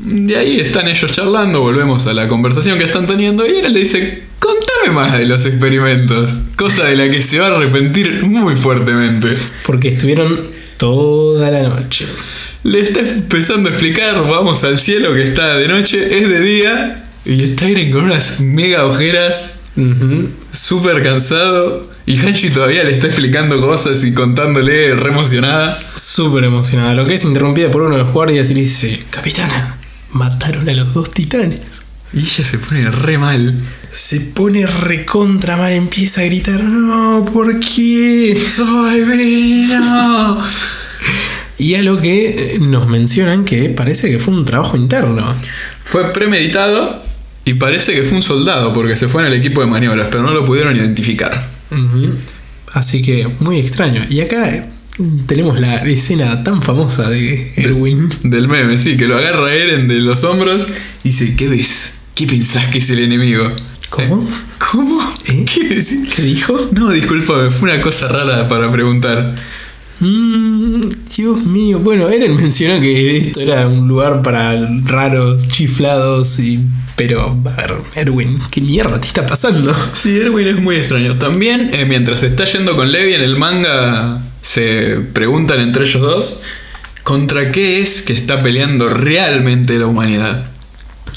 De 0.04 0.36
ahí 0.38 0.60
están 0.60 0.88
ellos 0.88 1.12
charlando, 1.12 1.62
volvemos 1.62 2.08
a 2.08 2.14
la 2.14 2.28
conversación 2.28 2.78
que 2.78 2.86
están 2.86 3.06
teniendo 3.06 3.46
y 3.46 3.58
él 3.60 3.74
le 3.74 3.80
dice, 3.82 4.24
contame 4.40 4.92
más 4.94 5.18
de 5.18 5.26
los 5.26 5.46
experimentos, 5.46 6.40
cosa 6.56 6.86
de 6.86 6.96
la 6.96 7.10
que 7.10 7.22
se 7.22 7.40
va 7.40 7.48
a 7.48 7.56
arrepentir 7.58 8.24
muy 8.26 8.56
fuertemente. 8.56 9.36
Porque 9.66 9.90
estuvieron 9.90 10.40
toda 10.78 11.52
la 11.52 11.64
noche. 11.70 12.06
Le 12.64 12.80
está 12.82 13.02
empezando 13.02 13.70
a 13.70 13.72
explicar, 13.74 14.16
vamos 14.28 14.64
al 14.64 14.80
cielo 14.80 15.14
que 15.14 15.24
está 15.24 15.58
de 15.58 15.68
noche, 15.68 16.18
es 16.20 16.30
de 16.30 16.40
día 16.42 17.04
y 17.26 17.44
está 17.44 17.68
Eren 17.68 17.92
con 17.92 18.06
unas 18.06 18.40
mega 18.40 18.86
ojeras, 18.86 19.62
Ujú. 19.76 20.30
súper 20.54 21.04
cansado 21.04 21.88
y 22.08 22.18
Hanshi 22.20 22.52
todavía 22.52 22.86
le 22.86 22.94
está 22.94 23.08
explicando 23.08 23.60
cosas 23.60 24.02
y 24.06 24.14
contándole 24.14 24.96
re 24.96 25.10
emocionada. 25.10 25.78
Súper 25.98 26.46
emocionada, 26.46 26.94
lo 26.94 27.06
que 27.06 27.16
es 27.16 27.26
interrumpida 27.26 27.70
por 27.70 27.82
uno 27.82 27.98
de 27.98 28.04
los 28.04 28.14
guardias 28.14 28.50
y 28.50 28.54
le 28.54 28.62
dice, 28.62 29.04
Capitana, 29.10 29.76
mataron 30.14 30.70
a 30.70 30.74
los 30.74 30.94
dos 30.94 31.12
titanes. 31.12 31.84
Y 32.14 32.20
ella 32.20 32.46
se 32.46 32.60
pone 32.60 32.84
re 32.84 33.18
mal. 33.18 33.60
Se 33.92 34.22
pone 34.22 34.66
recontra 34.66 35.58
mal, 35.58 35.74
empieza 35.74 36.22
a 36.22 36.24
gritar, 36.24 36.64
no, 36.64 37.26
¿por 37.26 37.60
qué? 37.60 38.42
¡Soy 38.56 39.02
vino! 39.04 40.40
Y 41.58 41.76
a 41.76 41.84
lo 41.84 42.00
que 42.00 42.54
eh, 42.56 42.60
nos 42.62 42.88
mencionan 42.88 43.44
que 43.44 43.70
parece 43.70 44.10
que 44.10 44.20
fue 44.20 44.34
un 44.34 44.46
trabajo 44.46 44.78
interno. 44.78 45.30
Fue 45.84 46.14
premeditado 46.14 47.04
y 47.44 47.56
parece 47.56 47.94
que 47.94 48.04
fue 48.04 48.16
un 48.16 48.24
soldado 48.24 48.72
porque 48.72 48.96
se 48.96 49.10
fue 49.10 49.24
en 49.24 49.28
el 49.28 49.34
equipo 49.34 49.60
de 49.60 49.68
maniobras, 49.68 50.08
pero 50.10 50.24
no 50.24 50.32
lo 50.32 50.46
pudieron 50.46 50.74
identificar. 50.78 51.57
Así 52.74 53.02
que 53.02 53.28
muy 53.40 53.60
extraño. 53.60 54.06
Y 54.10 54.22
acá 54.22 54.50
eh, 54.50 54.66
tenemos 55.26 55.60
la 55.60 55.78
escena 55.86 56.44
tan 56.44 56.62
famosa 56.62 57.10
de 57.10 57.54
Erwin. 57.56 58.10
Del 58.24 58.48
meme, 58.48 58.80
sí, 58.80 58.98
que 58.98 59.08
lo 59.08 59.18
agarra 59.18 59.54
Eren 59.54 59.88
de 59.88 60.00
los 60.00 60.24
hombros 60.24 60.68
y 61.04 61.10
dice, 61.10 61.36
¿qué 61.36 61.48
ves? 61.48 62.02
¿Qué 62.16 62.28
pensás 62.28 62.66
que 62.68 62.80
es 62.80 62.90
el 62.90 63.00
enemigo? 63.00 63.52
¿Cómo? 63.90 64.24
Eh, 64.24 64.28
¿Cómo? 64.72 65.00
¿Eh? 65.28 65.46
¿Qué 66.16 66.22
dijo? 66.22 66.70
No, 66.72 66.90
discúlpame, 66.90 67.52
fue 67.52 67.72
una 67.72 67.82
cosa 67.82 68.08
rara 68.08 68.48
para 68.48 68.72
preguntar. 68.72 69.36
Mm, 70.00 70.88
Dios 71.16 71.46
mío. 71.46 71.80
Bueno, 71.80 72.10
Eren 72.10 72.36
mencionó 72.36 72.80
que 72.82 73.18
esto 73.18 73.40
era 73.40 73.68
un 73.68 73.88
lugar 73.88 74.22
para 74.22 74.68
raros, 74.84 75.48
chiflados 75.48 76.40
y... 76.40 76.60
Pero, 76.98 77.38
a 77.46 77.56
ver, 77.56 77.76
Erwin, 77.94 78.42
¿qué 78.50 78.60
mierda 78.60 79.00
te 79.00 79.06
está 79.08 79.24
pasando? 79.24 79.72
Sí, 79.94 80.20
Erwin 80.20 80.48
es 80.48 80.60
muy 80.60 80.76
extraño. 80.76 81.20
También, 81.20 81.70
eh, 81.72 81.86
mientras 81.86 82.24
está 82.24 82.44
yendo 82.46 82.76
con 82.76 82.92
Levi 82.92 83.14
en 83.14 83.22
el 83.22 83.38
manga, 83.38 84.20
se 84.42 84.98
preguntan 85.14 85.60
entre 85.60 85.84
ellos 85.84 86.02
dos 86.02 86.42
contra 87.04 87.52
qué 87.52 87.82
es 87.82 88.02
que 88.02 88.14
está 88.14 88.40
peleando 88.40 88.90
realmente 88.90 89.78
la 89.78 89.86
humanidad. 89.86 90.44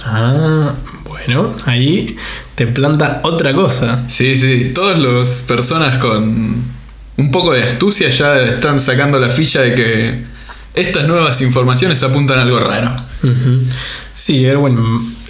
Ah, 0.05 0.75
bueno, 1.05 1.57
ahí 1.65 2.15
te 2.55 2.67
planta 2.67 3.23
otra 3.25 3.55
cosa. 3.55 4.05
Sí, 4.09 4.37
sí, 4.37 4.73
todas 4.75 4.99
las 4.99 5.45
personas 5.49 5.97
con 5.97 6.63
un 7.17 7.31
poco 7.31 7.55
de 7.55 7.63
astucia 7.63 8.11
ya 8.11 8.39
están 8.39 8.81
sacando 8.81 9.19
la 9.19 9.31
ficha 9.31 9.63
de 9.63 9.75
que 9.75 10.25
estas 10.75 11.09
nuevas 11.09 11.41
informaciones 11.41 12.03
apuntan 12.03 12.39
a 12.39 12.43
algo 12.43 12.61
raro. 12.61 13.10
Sí, 14.15 14.45
Erwin 14.45 14.79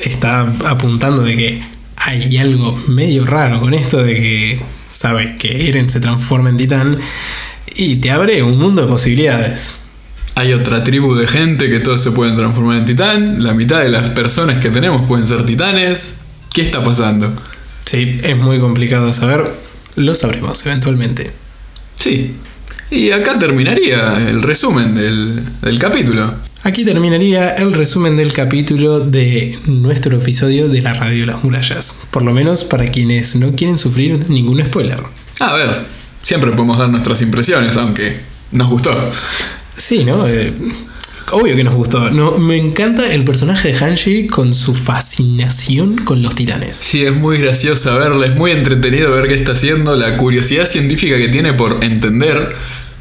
está 0.05 0.43
apuntando 0.67 1.23
de 1.23 1.37
que 1.37 1.63
hay 1.97 2.39
algo 2.39 2.79
medio 2.89 3.27
raro 3.27 3.61
con 3.61 3.75
esto 3.75 3.99
de 3.99 4.15
que 4.15 4.61
sabe 4.89 5.37
que 5.37 5.69
Eren 5.69 5.91
se 5.91 6.01
transforma 6.01 6.51
en 6.51 6.57
titán 6.57 6.99
y 7.75 7.97
te 7.97 8.11
abre 8.11 8.43
un 8.43 8.59
mundo 8.59 8.83
de 8.83 8.89
posibilidades. 8.89 9.79
Hay 10.35 10.53
otra 10.53 10.83
tribu 10.83 11.15
de 11.15 11.27
gente 11.27 11.69
que 11.69 11.81
todos 11.81 12.01
se 12.01 12.13
pueden 12.13 12.37
transformar 12.37 12.79
en 12.79 12.85
titán, 12.85 13.43
la 13.43 13.53
mitad 13.53 13.81
de 13.81 13.91
las 13.91 14.11
personas 14.11 14.63
que 14.63 14.71
tenemos 14.71 15.07
pueden 15.07 15.27
ser 15.27 15.45
titanes. 15.45 16.21
¿Qué 16.53 16.63
está 16.63 16.83
pasando? 16.83 17.33
Sí, 17.85 18.19
es 18.23 18.37
muy 18.37 18.59
complicado 18.59 19.07
de 19.07 19.13
saber, 19.13 19.45
lo 19.97 20.15
sabremos 20.15 20.65
eventualmente. 20.65 21.31
Sí. 21.97 22.35
Y 22.91 23.11
acá 23.13 23.39
terminaría 23.39 24.29
el 24.29 24.43
resumen 24.43 24.95
del, 24.95 25.43
del 25.61 25.79
capítulo. 25.79 26.35
Aquí 26.63 26.85
terminaría 26.85 27.55
el 27.55 27.73
resumen 27.73 28.19
del 28.19 28.35
capítulo 28.35 29.01
de 29.01 29.59
nuestro 29.65 30.19
episodio 30.19 30.69
de 30.69 30.83
la 30.83 30.93
radio 30.93 31.21
de 31.21 31.27
las 31.33 31.43
murallas, 31.43 32.03
por 32.11 32.23
lo 32.23 32.33
menos 32.33 32.65
para 32.65 32.87
quienes 32.87 33.35
no 33.37 33.53
quieren 33.53 33.79
sufrir 33.79 34.29
ningún 34.29 34.63
spoiler. 34.63 35.03
A 35.41 35.55
ver, 35.55 35.87
siempre 36.23 36.51
podemos 36.51 36.77
dar 36.77 36.91
nuestras 36.91 37.23
impresiones, 37.23 37.79
aunque 37.79 38.21
nos 38.53 38.69
gustó. 38.69 38.91
Sí, 39.75 40.05
¿no? 40.05 40.29
Eh, 40.29 40.53
obvio 41.33 41.57
que 41.57 41.65
nos 41.65 41.75
gustó. 41.75 42.11
No, 42.11 42.37
me 42.37 42.59
encanta 42.59 43.11
el 43.11 43.25
personaje 43.25 43.73
de 43.73 43.79
Hanshi 43.79 44.27
con 44.27 44.53
su 44.53 44.75
fascinación 44.75 45.97
con 45.97 46.23
los 46.23 46.35
titanes. 46.35 46.77
Sí, 46.77 47.07
es 47.07 47.15
muy 47.15 47.39
gracioso 47.39 47.99
verla, 47.99 48.27
es 48.27 48.37
muy 48.37 48.51
entretenido 48.51 49.11
ver 49.13 49.29
qué 49.29 49.35
está 49.35 49.53
haciendo, 49.53 49.97
la 49.97 50.19
curiosidad 50.19 50.67
científica 50.67 51.17
que 51.17 51.29
tiene 51.29 51.55
por 51.55 51.83
entender. 51.83 52.55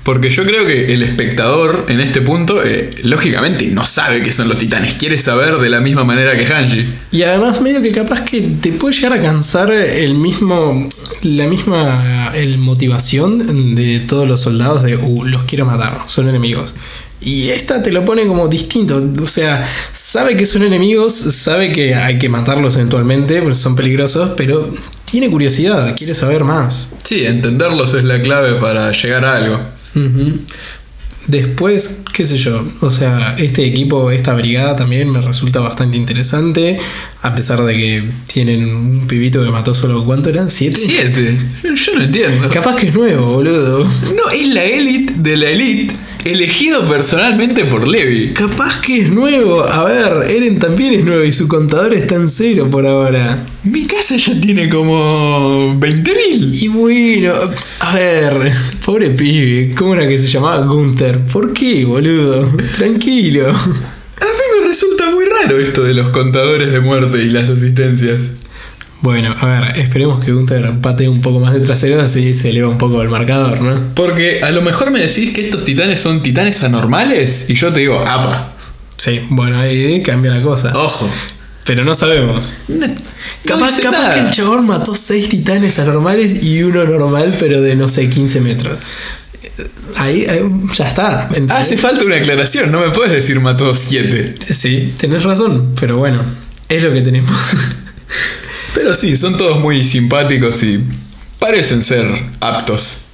Porque 0.09 0.31
yo 0.31 0.43
creo 0.43 0.65
que 0.65 0.91
el 0.91 1.03
espectador 1.03 1.85
en 1.87 1.99
este 1.99 2.21
punto, 2.21 2.63
eh, 2.65 2.89
lógicamente, 3.03 3.67
no 3.67 3.83
sabe 3.83 4.23
qué 4.23 4.31
son 4.31 4.49
los 4.49 4.57
titanes, 4.57 4.95
quiere 4.95 5.19
saber 5.19 5.59
de 5.59 5.69
la 5.69 5.81
misma 5.81 6.03
manera 6.03 6.35
que 6.35 6.47
Hanji. 6.47 6.87
Y 7.11 7.21
además 7.21 7.61
medio 7.61 7.79
que 7.79 7.91
capaz 7.91 8.21
que 8.21 8.41
te 8.59 8.71
puede 8.71 8.95
llegar 8.95 9.13
a 9.13 9.21
cansar 9.21 9.71
el 9.71 10.15
mismo, 10.15 10.89
la 11.21 11.45
misma 11.45 12.31
el 12.33 12.57
motivación 12.57 13.75
de 13.75 13.99
todos 13.99 14.27
los 14.27 14.41
soldados 14.41 14.81
de, 14.81 14.97
uh, 14.97 15.25
los 15.25 15.43
quiero 15.43 15.67
matar, 15.67 15.99
son 16.07 16.27
enemigos. 16.27 16.73
Y 17.21 17.49
esta 17.49 17.83
te 17.83 17.91
lo 17.91 18.03
pone 18.03 18.25
como 18.25 18.47
distinto, 18.47 19.07
o 19.21 19.27
sea, 19.27 19.63
sabe 19.93 20.35
que 20.35 20.47
son 20.47 20.63
enemigos, 20.63 21.13
sabe 21.13 21.71
que 21.71 21.93
hay 21.93 22.17
que 22.17 22.29
matarlos 22.29 22.77
eventualmente, 22.77 23.43
porque 23.43 23.53
son 23.53 23.75
peligrosos, 23.75 24.31
pero 24.35 24.73
tiene 25.05 25.29
curiosidad, 25.29 25.95
quiere 25.95 26.15
saber 26.15 26.43
más. 26.43 26.95
Sí, 27.03 27.27
entenderlos 27.27 27.93
es 27.93 28.05
la 28.05 28.19
clave 28.23 28.55
para 28.55 28.91
llegar 28.91 29.23
a 29.23 29.35
algo. 29.35 29.78
Ujú. 29.95 30.39
Después, 31.27 32.03
qué 32.11 32.25
sé 32.25 32.37
yo, 32.37 32.65
o 32.81 32.89
sea, 32.89 33.35
este 33.37 33.63
equipo, 33.63 34.09
esta 34.09 34.33
brigada 34.33 34.75
también 34.75 35.11
me 35.11 35.21
resulta 35.21 35.59
bastante 35.59 35.95
interesante, 35.95 36.79
a 37.21 37.35
pesar 37.35 37.63
de 37.65 37.75
que 37.75 38.03
tienen 38.25 38.73
un 38.73 39.05
pibito 39.05 39.43
que 39.43 39.51
mató 39.51 39.75
solo, 39.75 40.03
¿cuánto 40.05 40.29
eran? 40.29 40.49
¿Siete? 40.49 40.79
Siete. 40.79 41.37
Yo 41.63 41.95
no 41.95 42.03
entiendo. 42.03 42.49
Capaz 42.49 42.77
que 42.77 42.87
es 42.87 42.95
nuevo, 42.95 43.33
boludo. 43.33 43.83
No, 43.83 44.29
es 44.33 44.47
la 44.47 44.63
élite 44.63 45.13
de 45.17 45.37
la 45.37 45.49
élite, 45.51 45.93
elegido 46.25 46.87
personalmente 46.87 47.65
por 47.65 47.87
Levi. 47.87 48.33
Capaz 48.33 48.81
que 48.81 49.01
es 49.01 49.09
nuevo. 49.09 49.63
A 49.63 49.83
ver, 49.85 50.31
Eren 50.31 50.59
también 50.59 50.93
es 50.93 51.05
nuevo 51.05 51.23
y 51.23 51.31
su 51.31 51.47
contador 51.47 51.93
está 51.93 52.15
en 52.15 52.29
cero 52.29 52.67
por 52.69 52.85
ahora. 52.85 53.43
Mi 53.63 53.85
casa 53.85 54.17
ya 54.17 54.39
tiene 54.39 54.69
como 54.69 55.79
20.000. 55.79 56.61
Y 56.61 56.67
bueno, 56.67 57.33
a 57.79 57.95
ver, 57.95 58.53
pobre 58.85 59.11
pibe, 59.11 59.73
¿cómo 59.75 59.93
era 59.93 60.07
que 60.07 60.17
se 60.17 60.27
llamaba 60.27 60.65
Gunther? 60.65 61.25
¿Por 61.27 61.53
qué, 61.53 61.85
boludo? 61.85 62.49
Tranquilo. 62.77 63.47
A 63.49 64.25
mí 64.25 64.61
me 64.61 64.67
resulta 64.67 65.11
muy 65.11 65.25
raro 65.25 65.57
esto 65.57 65.83
de 65.83 65.93
los 65.93 66.09
contadores 66.09 66.71
de 66.71 66.79
muerte 66.81 67.23
y 67.23 67.29
las 67.29 67.49
asistencias. 67.49 68.31
Bueno, 69.01 69.33
a 69.39 69.45
ver, 69.45 69.77
esperemos 69.79 70.23
que 70.23 70.31
Gunther 70.33 70.79
patee 70.81 71.07
un 71.07 71.21
poco 71.21 71.39
más 71.39 71.53
de 71.53 71.61
trasero 71.61 72.01
así 72.01 72.33
se 72.33 72.49
eleva 72.49 72.67
un 72.67 72.77
poco 72.77 73.01
el 73.01 73.07
marcador, 73.09 73.61
¿no? 73.61 73.79
Porque 73.95 74.41
a 74.43 74.51
lo 74.51 74.61
mejor 74.61 74.91
me 74.91 74.99
decís 74.99 75.31
que 75.31 75.41
estos 75.41 75.63
titanes 75.63 76.01
son 76.01 76.21
titanes 76.21 76.63
anormales 76.63 77.49
y 77.49 77.55
yo 77.55 77.71
te 77.71 77.79
digo, 77.81 77.99
apa, 78.05 78.53
Sí, 78.97 79.21
bueno, 79.29 79.57
ahí 79.57 80.03
cambia 80.03 80.31
la 80.31 80.41
cosa. 80.41 80.73
ojo. 80.75 81.09
Pero 81.63 81.85
no 81.85 81.95
sabemos. 81.95 82.51
No, 82.67 82.85
Capaz, 83.45 83.77
que 83.79 84.19
el 84.19 84.31
chabón 84.31 84.65
mató 84.67 84.93
seis 84.93 85.29
titanes 85.29 85.79
anormales 85.79 86.43
y 86.43 86.61
uno 86.63 86.83
normal, 86.83 87.35
pero 87.39 87.61
de 87.61 87.75
no 87.75 87.87
sé, 87.87 88.09
15 88.09 88.41
metros. 88.41 88.77
Ahí, 89.95 90.25
ahí 90.25 90.41
ya 90.75 90.87
está. 90.87 91.27
¿entendés? 91.29 91.57
Hace 91.57 91.77
falta 91.77 92.03
una 92.03 92.17
aclaración, 92.17 92.71
no 92.71 92.81
me 92.81 92.89
puedes 92.89 93.13
decir 93.13 93.39
mató 93.39 93.73
7. 93.73 94.35
Sí, 94.53 94.93
tenés 94.99 95.23
razón, 95.23 95.73
pero 95.79 95.97
bueno, 95.97 96.23
es 96.67 96.83
lo 96.83 96.91
que 96.91 97.01
tenemos. 97.01 97.31
Pero 98.73 98.95
sí, 98.95 99.17
son 99.17 99.37
todos 99.37 99.59
muy 99.59 99.83
simpáticos 99.83 100.63
y 100.63 100.83
parecen 101.39 101.81
ser 101.81 102.05
aptos. 102.39 103.05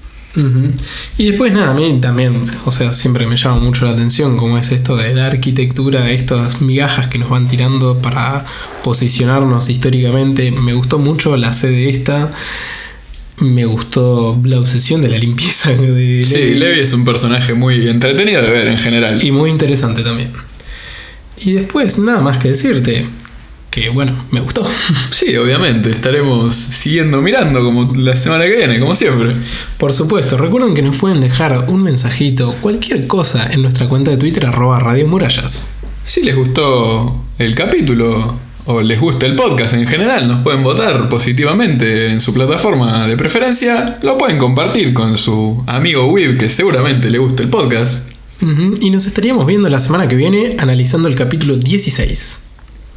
Y 1.18 1.28
después 1.28 1.54
nada, 1.54 1.72
a 1.72 1.74
mí 1.74 1.98
también, 2.02 2.46
o 2.66 2.72
sea, 2.72 2.92
siempre 2.92 3.26
me 3.26 3.38
llama 3.38 3.58
mucho 3.58 3.86
la 3.86 3.92
atención 3.92 4.36
cómo 4.36 4.58
es 4.58 4.72
esto 4.72 4.98
de 4.98 5.14
la 5.14 5.28
arquitectura, 5.28 6.10
estas 6.12 6.62
migajas 6.62 7.08
que 7.08 7.18
nos 7.18 7.30
van 7.30 7.48
tirando 7.48 8.00
para 8.00 8.46
posicionarnos 8.84 9.70
históricamente. 9.70 10.52
Me 10.52 10.74
gustó 10.74 11.00
mucho 11.00 11.38
la 11.38 11.54
sede 11.54 11.90
esta. 11.90 12.32
Me 13.40 13.66
gustó 13.66 14.40
la 14.44 14.60
obsesión 14.60 15.02
de 15.02 15.10
la 15.10 15.18
limpieza 15.18 15.72
de 15.74 16.26
Sí, 16.26 16.36
Levi. 16.36 16.56
Levi 16.56 16.80
es 16.82 16.94
un 16.94 17.06
personaje 17.06 17.54
muy 17.54 17.88
entretenido 17.88 18.42
de 18.42 18.50
ver 18.50 18.68
en 18.68 18.78
general. 18.78 19.24
Y 19.24 19.32
muy 19.32 19.50
interesante 19.50 20.04
también. 20.04 20.32
Y 21.38 21.54
después, 21.54 21.98
nada 22.00 22.22
más 22.22 22.40
que 22.40 22.50
decirte. 22.50 23.08
Que 23.76 23.90
bueno, 23.90 24.16
me 24.32 24.40
gustó. 24.40 24.66
Sí, 25.12 25.36
obviamente, 25.36 25.90
estaremos 25.90 26.56
siguiendo 26.56 27.22
mirando 27.22 27.62
como 27.62 27.94
la 27.94 28.16
semana 28.16 28.46
que 28.46 28.56
viene, 28.56 28.80
como 28.80 28.96
siempre. 28.96 29.34
Por 29.78 29.92
supuesto, 29.92 30.38
recuerden 30.38 30.74
que 30.74 30.82
nos 30.82 30.96
pueden 30.96 31.20
dejar 31.20 31.66
un 31.68 31.84
mensajito, 31.84 32.56
cualquier 32.62 33.06
cosa, 33.06 33.52
en 33.52 33.62
nuestra 33.62 33.90
cuenta 33.90 34.12
de 34.12 34.18
Twitter, 34.18 34.46
arroba 34.46 34.80
Radio 34.80 35.06
Murallas. 35.08 35.72
Si 36.06 36.24
les 36.24 36.38
gustó 36.38 37.22
el 37.38 37.54
capítulo 37.54 38.38
o 38.64 38.82
les 38.82 38.98
gusta 38.98 39.26
el 39.26 39.36
podcast 39.36 39.74
en 39.74 39.88
general, 39.88 40.30
nos 40.30 40.42
pueden 40.42 40.64
votar 40.64 41.10
positivamente 41.10 42.08
en 42.08 42.22
su 42.22 42.34
plataforma 42.34 43.10
de 43.10 43.18
preferencia. 43.18 43.94
Lo 44.04 44.18
pueden 44.18 44.38
compartir 44.38 44.94
con 44.94 45.18
su 45.18 45.62
amigo 45.68 46.06
Wib, 46.06 46.38
que 46.38 46.50
seguramente 46.50 47.10
le 47.10 47.18
gusta 47.18 47.44
el 47.44 47.50
podcast. 47.50 48.10
Y 48.80 48.90
nos 48.90 49.06
estaríamos 49.06 49.46
viendo 49.46 49.68
la 49.70 49.82
semana 49.82 50.08
que 50.08 50.16
viene 50.16 50.56
analizando 50.60 51.10
el 51.10 51.16
capítulo 51.16 51.58
16. 51.58 52.45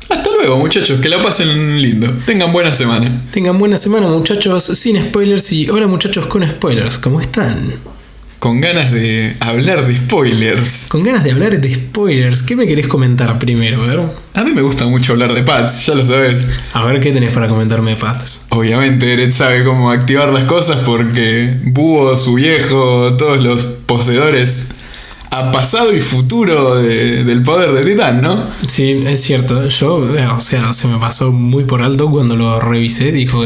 Hasta 0.09 0.31
luego, 0.37 0.57
muchachos, 0.59 1.01
que 1.01 1.09
la 1.09 1.23
pasen 1.23 1.81
lindo. 1.83 2.11
Tengan 2.25 2.53
buena 2.53 2.73
semana. 2.75 3.11
Tengan 3.31 3.59
buena 3.59 3.77
semana 3.77 4.07
muchachos, 4.09 4.65
sin 4.65 4.97
spoilers 5.03 5.53
y 5.53 5.69
hola 5.69 5.87
muchachos 5.87 6.27
con 6.27 6.49
spoilers, 6.49 6.99
¿cómo 6.99 7.21
están? 7.21 7.75
Con 8.39 8.61
ganas 8.61 8.93
de 8.93 9.35
hablar 9.41 9.87
de 9.87 9.97
spoilers. 9.97 10.87
Con 10.89 11.03
ganas 11.03 11.25
de 11.25 11.33
hablar 11.33 11.61
de 11.61 11.75
spoilers, 11.75 12.43
¿qué 12.45 12.55
me 12.55 12.67
querés 12.69 12.87
comentar 12.87 13.37
primero? 13.39 13.83
A 13.83 13.87
ver, 13.87 14.01
A 14.35 14.45
mí 14.45 14.53
me 14.53 14.63
gusta 14.63 14.87
mucho 14.87 15.13
hablar 15.13 15.35
de 15.35 15.43
Paz, 15.43 15.87
ya 15.87 15.95
lo 15.95 16.07
sabes. 16.07 16.53
a 16.73 16.85
ver 16.87 17.01
qué 17.01 17.13
tenés 17.13 17.33
para 17.35 17.49
comentarme 17.49 17.91
de 17.91 17.97
Paths. 17.97 18.47
Obviamente 18.51 19.13
Eret 19.13 19.33
sabe 19.33 19.65
cómo 19.65 19.91
activar 19.91 20.29
las 20.33 20.45
cosas 20.45 20.79
porque 20.87 21.53
Búho, 21.65 22.17
su 22.17 22.35
viejo, 22.35 23.15
todos 23.19 23.43
los 23.43 23.63
poseedores 23.87 24.71
a 25.31 25.53
pasado 25.53 25.93
y 25.95 26.01
futuro 26.01 26.77
de- 26.77 27.23
del 27.25 27.43
poder 27.43 27.73
de 27.73 27.85
Titán, 27.91 28.23
¿no? 28.23 28.45
Sí, 28.67 29.03
es 29.07 29.21
cierto. 29.21 29.69
Yo, 29.69 30.17
eh, 30.17 30.27
o 30.27 30.41
sea, 30.41 30.73
se 30.73 30.89
me 30.89 30.99
pasó 30.99 31.33
muy 31.33 31.65
por 31.65 31.83
alto 31.83 32.11
cuando 32.11 32.35
lo 32.37 32.59
revisé. 32.61 33.13
Dijo, 33.13 33.45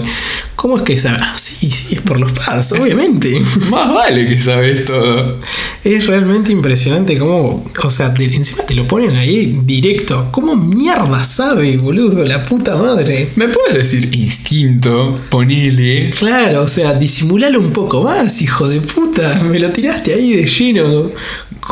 ¿cómo 0.55 0.77
es 0.77 0.83
que 0.85 0.97
sabe? 0.97 1.19
Ah, 1.21 1.35
sí, 1.37 1.71
sí, 1.71 1.97
es 1.97 2.01
por 2.03 2.21
los 2.21 2.33
pads, 2.33 2.73
obviamente. 2.81 3.41
Más 3.71 3.93
vale 3.93 4.27
que 4.29 4.39
sabes 4.39 4.85
todo. 4.85 5.39
es 5.83 6.07
realmente 6.07 6.53
impresionante 6.53 7.19
cómo, 7.19 7.65
o 7.83 7.91
sea, 7.91 8.15
encima 8.17 8.63
te 8.65 8.75
lo 8.77 8.87
ponen 8.87 9.17
ahí 9.17 9.61
directo. 9.65 10.29
¿Cómo 10.31 10.55
mierda 10.55 11.25
sabe, 11.25 11.77
boludo? 11.79 12.25
La 12.25 12.45
puta 12.45 12.77
madre. 12.77 13.31
¿Me 13.35 13.49
puedes 13.49 13.75
decir 13.75 14.09
instinto? 14.15 15.19
Ponele. 15.29 16.11
Claro, 16.11 16.63
o 16.63 16.69
sea, 16.69 16.95
disimulalo 16.95 17.59
un 17.59 17.73
poco 17.73 18.05
más, 18.05 18.41
hijo 18.41 18.69
de 18.69 18.81
puta. 18.81 19.43
Me 19.43 19.59
lo 19.59 19.71
tiraste 19.71 20.15
ahí 20.15 20.33
de 20.37 20.47
lleno. 20.47 21.11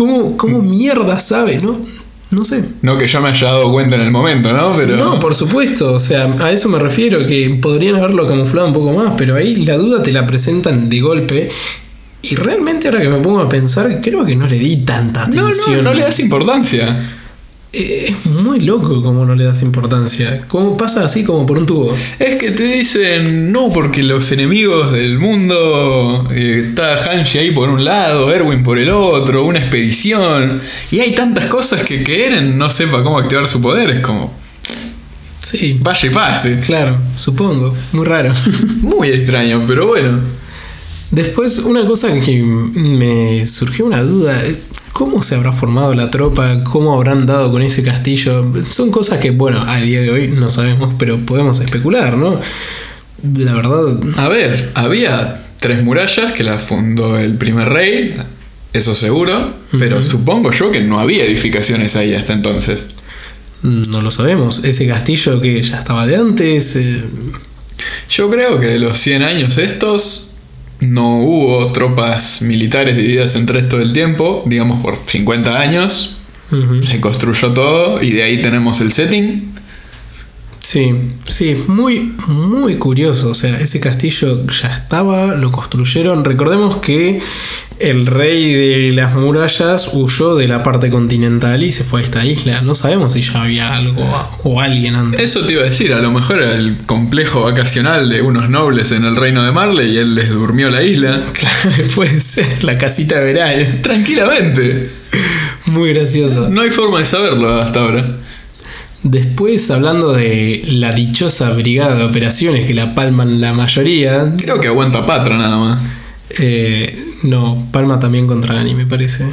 ¿Cómo, 0.01 0.35
cómo 0.39 0.63
mierda 0.63 1.21
sabe? 1.21 1.59
No, 1.59 1.79
no 2.31 2.43
sé. 2.47 2.65
No 2.81 2.97
que 2.97 3.07
yo 3.07 3.21
me 3.21 3.29
haya 3.29 3.49
dado 3.49 3.71
cuenta 3.71 3.97
en 3.97 4.01
el 4.01 4.11
momento, 4.11 4.51
¿no? 4.51 4.73
Pero. 4.75 4.97
No, 4.97 5.21
por 5.21 5.35
supuesto, 5.35 5.93
o 5.93 5.99
sea, 5.99 6.25
a 6.41 6.51
eso 6.51 6.71
me 6.71 6.79
refiero, 6.79 7.27
que 7.27 7.59
podrían 7.61 7.97
haberlo 7.97 8.27
camuflado 8.27 8.67
un 8.69 8.73
poco 8.73 8.95
más, 8.95 9.13
pero 9.19 9.37
ahí 9.37 9.57
la 9.57 9.77
duda 9.77 10.03
te 10.03 10.11
la 10.11 10.27
presentan 10.27 10.89
de 10.89 11.03
golpe. 11.03 11.51
Y 12.23 12.35
realmente 12.35 12.89
ahora 12.89 13.03
que 13.03 13.11
me 13.11 13.19
pongo 13.19 13.41
a 13.41 13.49
pensar, 13.51 14.01
creo 14.01 14.25
que 14.25 14.37
no 14.37 14.47
le 14.47 14.59
di 14.59 14.79
tanta 14.79 15.27
no, 15.27 15.43
atención. 15.43 15.85
no, 15.85 15.91
no 15.91 15.93
le 15.93 16.01
das 16.01 16.19
importancia. 16.19 17.20
Eh, 17.73 18.07
Es 18.09 18.27
muy 18.27 18.61
loco 18.61 19.01
como 19.03 19.25
no 19.25 19.35
le 19.35 19.45
das 19.45 19.63
importancia. 19.63 20.43
¿Cómo 20.49 20.77
pasa 20.77 21.05
así 21.05 21.23
como 21.25 21.47
por 21.47 21.59
un 21.59 21.67
tubo? 21.67 21.97
Es 22.19 22.37
que 22.37 22.51
te 22.51 22.65
dicen, 22.65 23.53
no, 23.53 23.69
porque 23.73 24.03
los 24.03 24.31
enemigos 24.33 24.93
del 24.93 25.19
mundo, 25.19 26.27
eh, 26.33 26.57
está 26.59 26.95
Hanshi 26.97 27.39
ahí 27.39 27.51
por 27.53 27.69
un 27.69 27.85
lado, 27.85 28.33
Erwin 28.33 28.63
por 28.65 28.79
el 28.79 28.91
otro, 28.91 29.45
una 29.45 29.61
expedición, 29.61 30.61
y 30.91 30.99
hay 31.01 31.13
tantas 31.15 31.47
cosas 31.47 31.83
que 31.85 32.03
que 32.03 32.27
Eren 32.27 32.59
no 32.59 32.71
sepa 32.71 33.03
cómo 33.05 33.19
activar 33.19 33.47
su 33.47 33.61
poder, 33.61 33.91
es 33.91 34.01
como, 34.01 34.39
Sí, 35.43 35.79
vaya 35.81 36.07
y 36.09 36.11
pase. 36.13 36.61
claro, 36.61 36.99
supongo. 37.17 37.75
Muy 37.93 38.05
raro. 38.05 38.33
Muy 38.83 39.09
extraño, 39.09 39.65
pero 39.67 39.87
bueno. 39.87 40.21
Después, 41.11 41.59
una 41.61 41.85
cosa 41.87 42.13
que 42.21 42.41
me 42.43 43.45
surgió 43.47 43.87
una 43.87 44.03
duda. 44.03 44.41
¿Cómo 44.93 45.23
se 45.23 45.35
habrá 45.35 45.53
formado 45.53 45.95
la 45.95 46.11
tropa? 46.11 46.63
¿Cómo 46.65 46.93
habrán 46.95 47.27
dado 47.27 47.51
con 47.51 47.63
ese 47.63 47.83
castillo? 47.83 48.45
Son 48.67 48.91
cosas 48.91 49.19
que, 49.19 49.31
bueno, 49.31 49.63
a 49.63 49.81
día 49.81 50.03
de 50.03 50.11
hoy 50.11 50.29
no 50.29 50.51
sabemos, 50.51 50.95
pero 50.99 51.19
podemos 51.19 51.59
especular, 51.61 52.17
¿no? 52.17 52.39
La 53.39 53.55
verdad, 53.55 53.99
A 54.17 54.29
ver, 54.29 54.71
había 54.75 55.41
tres 55.59 55.83
murallas 55.83 56.33
que 56.33 56.43
las 56.45 56.63
fundó 56.63 57.19
el 57.19 57.35
primer 57.37 57.69
rey, 57.71 58.17
eso 58.73 58.95
seguro, 58.95 59.53
pero 59.79 60.03
supongo 60.03 60.51
yo 60.53 60.71
que 60.71 60.81
no 60.83 60.99
había 61.01 61.25
edificaciones 61.25 61.97
ahí 61.97 62.15
hasta 62.15 62.33
entonces. 62.35 62.89
no 63.63 64.01
lo 64.01 64.11
sabemos. 64.11 64.65
Ese 64.65 64.87
castillo 64.87 65.41
que 65.41 65.63
ya 65.63 65.79
estaba 65.79 66.07
de 66.07 66.17
antes. 66.17 66.77
eh, 66.77 67.05
Yo 68.11 68.31
creo 68.31 68.59
que 68.59 68.67
de 68.67 68.79
los 68.81 68.99
100 68.99 69.23
años 69.23 69.59
estos 69.59 70.30
no 70.81 71.19
hubo 71.19 71.73
tropas 71.73 72.43
militares 72.43 72.97
divididas 72.97 73.35
en 73.37 73.47
tres 73.47 73.69
todo 73.69 73.81
el 73.81 73.93
tiempo, 73.93 74.43
digamos 74.47 74.83
por 74.83 74.97
50 74.97 75.61
años. 75.61 76.17
Se 76.81 77.01
construyó 77.01 77.53
todo 77.53 78.03
y 78.03 78.11
de 78.11 78.25
ahí 78.25 78.43
tenemos 78.43 78.81
el 78.81 78.93
setting. 78.93 79.55
Sí, 80.61 80.95
sí, 81.25 81.65
muy, 81.67 82.13
muy 82.29 82.77
curioso. 82.77 83.31
O 83.31 83.35
sea, 83.35 83.59
ese 83.59 83.81
castillo 83.81 84.47
ya 84.47 84.69
estaba, 84.69 85.35
lo 85.35 85.51
construyeron. 85.51 86.25
Recordemos 86.25 86.77
que 86.77 87.21
el 87.81 88.07
rey 88.07 88.53
de 88.53 88.93
las 88.93 89.15
murallas 89.15 89.91
huyó 89.95 90.37
de 90.37 90.47
la 90.47 90.63
parte 90.63 90.91
continental 90.91 91.63
y 91.63 91.71
se 91.71 91.83
fue 91.83 92.03
a 92.03 92.05
esta 92.05 92.25
isla. 92.27 92.61
No 92.61 92.75
sabemos 92.75 93.15
si 93.15 93.23
ya 93.23 93.43
había 93.43 93.75
algo 93.75 94.07
o 94.45 94.61
alguien 94.61 94.97
antes. 94.97 95.21
Eso 95.21 95.47
te 95.47 95.55
iba 95.55 95.63
a 95.63 95.65
decir, 95.65 95.95
a 95.95 96.01
lo 96.01 96.13
mejor 96.13 96.43
era 96.43 96.55
el 96.55 96.77
complejo 96.87 97.43
vacacional 97.43 98.11
de 98.11 98.21
unos 98.21 98.51
nobles 98.51 98.93
en 98.93 99.05
el 99.07 99.17
reino 99.17 99.43
de 99.43 99.53
Marley 99.53 99.93
y 99.93 99.99
él 99.99 100.15
les 100.15 100.29
durmió 100.29 100.71
la 100.71 100.83
isla. 100.83 101.23
Claro, 101.41 101.71
puede 101.95 102.21
ser 102.21 102.65
la 102.65 102.77
casita 102.77 103.19
de 103.19 103.33
verano. 103.33 103.79
Tranquilamente. 103.83 104.91
Muy 105.67 105.95
gracioso. 105.95 106.51
No 106.51 106.61
hay 106.61 106.71
forma 106.71 106.99
de 106.99 107.07
saberlo 107.07 107.61
hasta 107.61 107.81
ahora. 107.81 108.20
Después, 109.03 109.71
hablando 109.71 110.13
de 110.13 110.63
la 110.67 110.93
dichosa 110.93 111.51
brigada 111.55 111.97
de 111.97 112.05
operaciones 112.05 112.67
que 112.67 112.75
la 112.75 112.95
palman 112.95 113.41
la 113.41 113.53
mayoría, 113.55 114.33
Creo 114.37 114.61
que 114.61 114.69
aguanta 114.69 115.07
Patra 115.07 115.39
nada 115.39 115.57
más. 115.57 115.81
eh, 116.39 117.03
no, 117.23 117.67
palma 117.73 117.99
también 117.99 118.27
contra 118.27 118.61
Ani, 118.61 118.75
me 118.75 118.87
parece. 118.87 119.25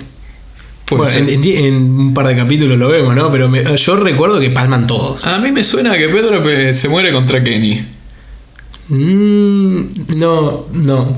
Bueno, 0.90 1.06
en, 1.18 1.28
en- 1.30 1.44
en 1.66 1.76
un 2.00 2.14
par 2.14 2.28
de 2.28 2.36
capítulos 2.38 2.78
lo 2.78 2.88
vemos, 2.88 3.14
¿no? 3.14 3.30
Pero 3.30 3.50
me- 3.50 3.76
yo 3.76 3.98
recuerdo 3.98 4.40
que 4.40 4.50
palman 4.52 4.88
todos. 4.88 5.26
A 5.28 5.38
mí 5.40 5.52
me 5.52 5.64
suena 5.66 5.98
que 5.98 6.08
Pedro 6.08 6.42
se 6.74 6.88
muere 6.88 7.12
contra 7.12 7.44
Kenny. 7.44 7.84
Mm, 8.90 9.82
no, 10.18 10.66
no, 10.74 11.18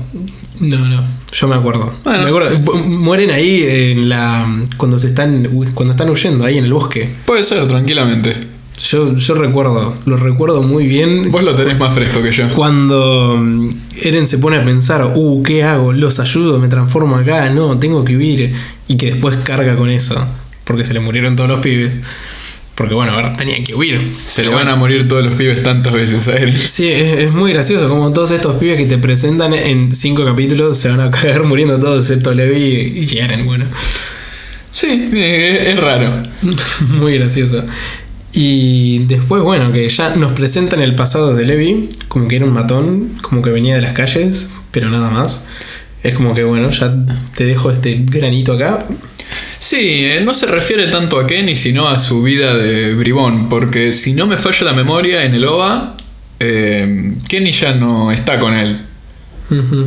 no, 0.60 0.78
no. 0.88 1.04
Yo 1.32 1.48
me 1.48 1.56
acuerdo. 1.56 1.92
Bueno. 2.04 2.22
Me 2.22 2.28
acuerdo. 2.28 2.74
Mueren 2.86 3.30
ahí 3.30 3.64
en 3.66 4.08
la 4.08 4.46
cuando 4.76 4.98
se 4.98 5.08
están 5.08 5.48
cuando 5.74 5.92
están 5.92 6.10
huyendo 6.10 6.44
ahí 6.44 6.58
en 6.58 6.64
el 6.64 6.72
bosque. 6.72 7.10
Puede 7.24 7.44
ser, 7.44 7.66
tranquilamente. 7.66 8.36
Yo, 8.78 9.14
yo 9.14 9.34
recuerdo, 9.34 9.94
lo 10.06 10.16
recuerdo 10.16 10.62
muy 10.62 10.86
bien. 10.86 11.30
Vos 11.30 11.44
lo 11.44 11.54
tenés 11.54 11.78
más 11.78 11.92
fresco 11.92 12.22
que 12.22 12.32
yo. 12.32 12.48
Cuando 12.50 13.36
mm, 13.38 13.68
Eren 14.02 14.26
se 14.26 14.38
pone 14.38 14.56
a 14.56 14.64
pensar, 14.64 15.12
uh, 15.14 15.42
¿qué 15.42 15.64
hago? 15.64 15.92
¿Los 15.92 16.18
ayudo? 16.18 16.58
¿Me 16.58 16.68
transformo 16.68 17.16
acá? 17.16 17.50
No, 17.50 17.78
tengo 17.78 18.04
que 18.04 18.16
huir. 18.16 18.54
Y 18.88 18.96
que 18.96 19.12
después 19.12 19.36
carga 19.44 19.76
con 19.76 19.90
eso. 19.90 20.26
Porque 20.64 20.84
se 20.84 20.94
le 20.94 21.00
murieron 21.00 21.36
todos 21.36 21.50
los 21.50 21.60
pibes. 21.60 21.92
Porque 22.80 22.94
bueno, 22.94 23.12
ahora 23.12 23.36
tenían 23.36 23.62
que 23.62 23.74
huir. 23.74 24.10
Se 24.24 24.42
le 24.42 24.48
van 24.48 24.66
a 24.70 24.74
morir 24.74 25.06
todos 25.06 25.22
los 25.22 25.34
pibes 25.34 25.62
tantas 25.62 25.92
veces 25.92 26.26
a 26.28 26.36
él. 26.38 26.56
Sí, 26.56 26.88
es, 26.88 27.20
es 27.20 27.30
muy 27.30 27.52
gracioso 27.52 27.90
como 27.90 28.10
todos 28.10 28.30
estos 28.30 28.56
pibes 28.56 28.78
que 28.78 28.86
te 28.86 28.96
presentan 28.96 29.52
en 29.52 29.94
cinco 29.94 30.24
capítulos 30.24 30.78
se 30.78 30.88
van 30.88 31.00
a 31.00 31.10
caer 31.10 31.42
muriendo 31.42 31.78
todos 31.78 32.02
excepto 32.08 32.32
Levi 32.32 33.06
y 33.06 33.18
Eren, 33.18 33.44
bueno. 33.44 33.66
Sí, 34.72 35.10
eh, 35.12 35.66
es 35.68 35.76
raro. 35.78 36.22
muy 36.94 37.18
gracioso. 37.18 37.62
Y 38.32 39.00
después, 39.00 39.42
bueno, 39.42 39.72
que 39.72 39.86
ya 39.86 40.16
nos 40.16 40.32
presentan 40.32 40.80
el 40.80 40.94
pasado 40.94 41.34
de 41.34 41.44
Levi, 41.44 41.90
como 42.08 42.28
que 42.28 42.36
era 42.36 42.46
un 42.46 42.54
matón, 42.54 43.10
como 43.20 43.42
que 43.42 43.50
venía 43.50 43.74
de 43.74 43.82
las 43.82 43.92
calles, 43.92 44.52
pero 44.70 44.88
nada 44.88 45.10
más. 45.10 45.48
Es 46.02 46.14
como 46.14 46.34
que, 46.34 46.44
bueno, 46.44 46.70
ya 46.70 46.94
te 47.36 47.44
dejo 47.44 47.70
este 47.70 48.00
granito 48.06 48.54
acá. 48.54 48.86
Sí, 49.60 50.06
eh, 50.06 50.22
no 50.24 50.32
se 50.32 50.46
refiere 50.46 50.86
tanto 50.86 51.18
a 51.20 51.26
Kenny, 51.26 51.54
sino 51.54 51.86
a 51.88 51.98
su 51.98 52.22
vida 52.22 52.56
de 52.56 52.94
bribón, 52.94 53.48
porque 53.50 53.92
si 53.92 54.14
no 54.14 54.26
me 54.26 54.38
falla 54.38 54.64
la 54.64 54.72
memoria, 54.72 55.22
en 55.24 55.34
el 55.34 55.44
OVA, 55.44 55.96
eh, 56.40 57.12
Kenny 57.28 57.52
ya 57.52 57.74
no 57.74 58.10
está 58.10 58.40
con 58.40 58.54
él. 58.54 58.80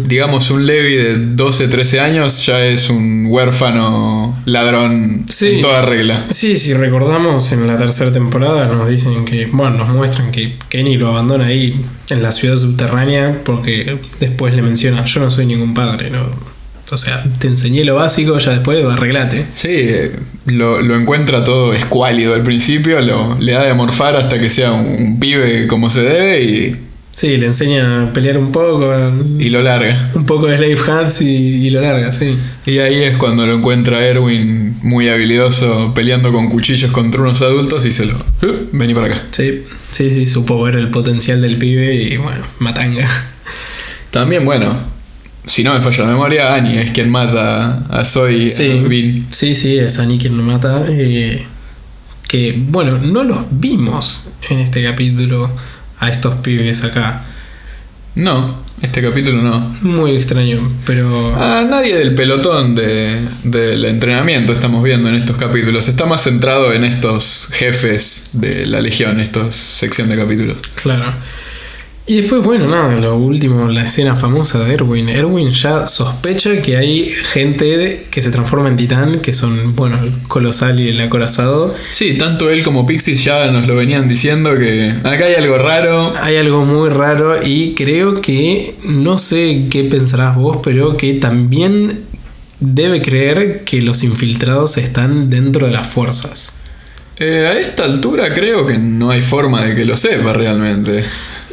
Digamos, 0.07 0.51
un 0.51 0.65
Levi 0.67 0.95
de 0.97 1.15
12, 1.17 1.69
13 1.69 2.01
años 2.01 2.45
ya 2.45 2.65
es 2.65 2.89
un 2.89 3.25
huérfano 3.29 4.37
ladrón 4.43 5.25
Sí. 5.29 5.53
en 5.55 5.61
toda 5.61 5.81
regla. 5.83 6.25
Sí, 6.29 6.57
si 6.57 6.73
recordamos 6.73 7.49
en 7.53 7.65
la 7.65 7.77
tercera 7.77 8.11
temporada 8.11 8.67
nos 8.67 8.89
dicen 8.89 9.23
que, 9.23 9.45
bueno, 9.45 9.77
nos 9.77 9.87
muestran 9.87 10.33
que 10.33 10.55
Kenny 10.67 10.97
lo 10.97 11.07
abandona 11.07 11.45
ahí 11.45 11.81
en 12.09 12.21
la 12.21 12.33
ciudad 12.33 12.57
subterránea 12.57 13.39
porque 13.45 13.97
después 14.19 14.53
le 14.53 14.61
menciona, 14.61 15.05
yo 15.05 15.21
no 15.21 15.31
soy 15.31 15.45
ningún 15.45 15.73
padre, 15.73 16.09
¿no? 16.09 16.52
O 16.91 16.97
sea, 16.97 17.23
te 17.39 17.47
enseñé 17.47 17.83
lo 17.85 17.95
básico, 17.95 18.37
ya 18.37 18.51
después 18.51 18.83
arreglate. 18.85 19.45
Sí, 19.55 19.87
lo, 20.45 20.81
lo 20.81 20.95
encuentra 20.95 21.43
todo 21.43 21.73
escuálido 21.73 22.35
al 22.35 22.43
principio, 22.43 23.01
lo, 23.01 23.37
le 23.39 23.53
da 23.53 23.63
de 23.63 23.73
morfar 23.73 24.15
hasta 24.15 24.39
que 24.39 24.49
sea 24.49 24.71
un, 24.73 24.85
un 24.87 25.19
pibe 25.19 25.65
como 25.67 25.89
se 25.89 26.01
debe 26.01 26.43
y, 26.43 26.75
Sí, 27.15 27.37
le 27.37 27.45
enseña 27.45 28.05
a 28.05 28.11
pelear 28.11 28.39
un 28.39 28.51
poco, 28.51 28.91
y 29.37 29.51
lo 29.51 29.61
larga. 29.61 30.09
un 30.15 30.25
poco 30.25 30.47
de 30.47 30.57
Slave 30.57 30.77
Hands 30.99 31.21
y, 31.21 31.27
y 31.67 31.69
lo 31.69 31.79
larga, 31.79 32.11
sí. 32.11 32.35
Y 32.65 32.79
ahí 32.79 33.03
es 33.03 33.17
cuando 33.17 33.45
lo 33.45 33.53
encuentra 33.53 34.03
Erwin 34.03 34.75
muy 34.81 35.09
habilidoso 35.09 35.93
peleando 35.93 36.33
con 36.33 36.49
cuchillos 36.49 36.89
contra 36.91 37.21
unos 37.21 37.43
adultos 37.43 37.85
y 37.85 37.91
se 37.91 38.05
lo... 38.07 38.15
"Uh, 38.15 38.67
Vení 38.71 38.95
para 38.95 39.07
acá. 39.07 39.21
Sí, 39.29 39.63
sí, 39.91 40.09
sí, 40.09 40.25
supo 40.25 40.59
ver 40.63 40.73
el 40.73 40.89
potencial 40.89 41.39
del 41.39 41.57
pibe 41.57 41.93
y 41.93 42.17
bueno, 42.17 42.45
matanga. 42.57 43.07
También, 44.09 44.43
bueno, 44.43 44.75
si 45.45 45.63
no 45.63 45.73
me 45.73 45.81
falla 45.81 45.99
la 46.05 46.11
memoria, 46.11 46.55
Annie 46.55 46.79
es 46.81 46.91
quien 46.91 47.09
mata 47.09 47.83
a 47.89 48.05
Zoe 48.05 48.33
y 48.33 48.49
Sí, 48.49 48.71
a 48.83 48.87
Vin. 48.87 49.27
sí, 49.31 49.53
sí, 49.55 49.77
es 49.77 49.99
Annie 49.99 50.17
quien 50.17 50.37
lo 50.37 50.43
mata. 50.43 50.83
eh, 50.89 51.45
que 52.27 52.55
bueno, 52.57 52.97
no 52.97 53.23
los 53.23 53.39
vimos 53.51 54.29
en 54.49 54.59
este 54.59 54.83
capítulo 54.83 55.51
a 55.99 56.09
estos 56.09 56.35
pibes 56.37 56.83
acá. 56.83 57.23
No, 58.15 58.63
este 58.81 59.01
capítulo 59.01 59.41
no. 59.41 59.75
Muy 59.81 60.15
extraño, 60.15 60.71
pero... 60.85 61.35
A 61.35 61.63
nadie 61.63 61.95
del 61.95 62.15
pelotón 62.15 62.73
de, 62.75 63.21
del 63.43 63.85
entrenamiento 63.85 64.51
estamos 64.51 64.83
viendo 64.83 65.09
en 65.09 65.15
estos 65.15 65.37
capítulos. 65.37 65.87
Está 65.87 66.05
más 66.05 66.23
centrado 66.23 66.73
en 66.73 66.83
estos 66.83 67.49
jefes 67.51 68.31
de 68.33 68.65
la 68.67 68.81
Legión, 68.81 69.19
estos 69.19 69.55
sección 69.55 70.09
de 70.09 70.17
capítulos. 70.17 70.59
Claro. 70.75 71.13
Y 72.05 72.17
después, 72.17 72.43
bueno, 72.43 72.67
nada, 72.67 72.99
lo 72.99 73.15
último, 73.15 73.69
la 73.69 73.85
escena 73.85 74.17
famosa 74.17 74.59
de 74.59 74.73
Erwin. 74.73 75.07
Erwin 75.07 75.51
ya 75.51 75.87
sospecha 75.87 76.61
que 76.61 76.75
hay 76.75 77.05
gente 77.05 78.07
que 78.11 78.21
se 78.21 78.29
transforma 78.29 78.67
en 78.67 78.75
titán, 78.75 79.21
que 79.21 79.33
son, 79.33 79.73
bueno, 79.73 79.97
el 80.03 80.11
colosal 80.27 80.81
y 80.81 80.89
el 80.89 80.99
acorazado. 80.99 81.73
Sí, 81.87 82.15
tanto 82.17 82.49
él 82.49 82.61
como 82.63 82.85
Pixis 82.85 83.23
ya 83.23 83.49
nos 83.51 83.67
lo 83.67 83.77
venían 83.77 84.09
diciendo 84.09 84.57
que 84.57 84.93
acá 85.05 85.25
hay 85.25 85.35
algo 85.35 85.57
raro. 85.57 86.11
Hay 86.21 86.35
algo 86.35 86.65
muy 86.65 86.89
raro 86.89 87.35
y 87.41 87.73
creo 87.73 88.19
que, 88.19 88.75
no 88.83 89.17
sé 89.17 89.67
qué 89.69 89.85
pensarás 89.85 90.35
vos, 90.35 90.57
pero 90.61 90.97
que 90.97 91.13
también 91.13 91.87
debe 92.59 93.01
creer 93.01 93.63
que 93.63 93.81
los 93.81 94.03
infiltrados 94.03 94.77
están 94.77 95.29
dentro 95.29 95.67
de 95.67 95.71
las 95.71 95.87
fuerzas. 95.87 96.53
Eh, 97.17 97.47
a 97.47 97.57
esta 97.57 97.85
altura 97.85 98.33
creo 98.33 98.65
que 98.65 98.77
no 98.77 99.11
hay 99.11 99.21
forma 99.21 99.61
de 99.63 99.75
que 99.75 99.85
lo 99.85 99.95
sepa 99.95 100.33
realmente. 100.33 101.05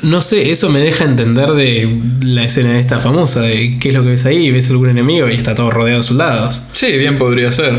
No 0.02 0.20
sé, 0.22 0.50
eso 0.50 0.70
me 0.70 0.80
deja 0.80 1.04
entender 1.04 1.50
de 1.50 2.00
la 2.22 2.44
escena 2.44 2.78
esta 2.78 2.98
famosa, 2.98 3.42
de 3.42 3.78
qué 3.78 3.90
es 3.90 3.94
lo 3.94 4.02
que 4.02 4.10
ves 4.10 4.24
ahí, 4.24 4.50
ves 4.50 4.70
algún 4.70 4.88
enemigo 4.88 5.28
y 5.28 5.34
está 5.34 5.54
todo 5.54 5.70
rodeado 5.70 5.98
de 5.98 6.02
soldados. 6.02 6.62
Sí, 6.72 6.96
bien 6.96 7.18
podría 7.18 7.52
ser. 7.52 7.74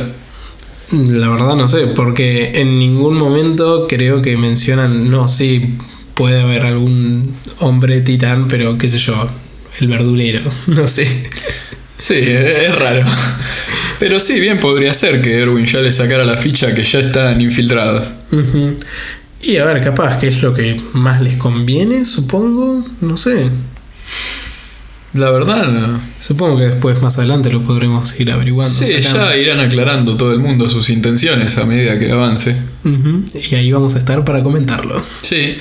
La 0.91 1.29
verdad 1.29 1.55
no 1.55 1.67
sé, 1.67 1.87
porque 1.87 2.51
en 2.55 2.77
ningún 2.77 3.15
momento 3.15 3.87
creo 3.87 4.21
que 4.21 4.37
mencionan, 4.37 5.09
no, 5.09 5.27
sí, 5.27 5.77
puede 6.13 6.41
haber 6.41 6.65
algún 6.65 7.33
hombre 7.59 8.01
titán, 8.01 8.47
pero 8.47 8.77
qué 8.77 8.89
sé 8.89 8.99
yo, 8.99 9.29
el 9.79 9.87
verdulero, 9.87 10.41
no 10.67 10.87
sé. 10.87 11.07
Sí, 11.97 12.15
es 12.17 12.75
raro. 12.79 13.05
Pero 13.99 14.19
sí, 14.19 14.39
bien 14.39 14.59
podría 14.59 14.93
ser 14.95 15.21
que 15.21 15.39
Erwin 15.39 15.65
ya 15.65 15.79
le 15.79 15.93
sacara 15.93 16.25
la 16.25 16.35
ficha 16.35 16.73
que 16.73 16.83
ya 16.83 16.99
están 16.99 17.39
infiltrados. 17.39 18.13
Y 19.43 19.57
a 19.57 19.65
ver, 19.65 19.81
capaz, 19.83 20.19
¿qué 20.19 20.27
es 20.27 20.41
lo 20.41 20.53
que 20.53 20.81
más 20.93 21.21
les 21.21 21.37
conviene? 21.37 22.05
Supongo, 22.05 22.85
no 23.01 23.17
sé. 23.17 23.49
La 25.13 25.29
verdad. 25.29 25.99
Supongo 26.19 26.57
que 26.57 26.65
después, 26.65 27.01
más 27.01 27.17
adelante, 27.17 27.51
lo 27.51 27.61
podremos 27.61 28.17
ir 28.19 28.31
averiguando. 28.31 28.73
Sí, 28.73 29.01
sacando. 29.01 29.29
ya 29.29 29.37
irán 29.37 29.59
aclarando 29.59 30.15
todo 30.15 30.31
el 30.31 30.39
mundo 30.39 30.69
sus 30.69 30.89
intenciones 30.89 31.57
a 31.57 31.65
medida 31.65 31.99
que 31.99 32.11
avance. 32.11 32.55
Y 32.83 33.55
ahí 33.55 33.71
vamos 33.71 33.95
a 33.95 33.99
estar 33.99 34.23
para 34.23 34.41
comentarlo. 34.41 35.01
Sí. 35.21 35.57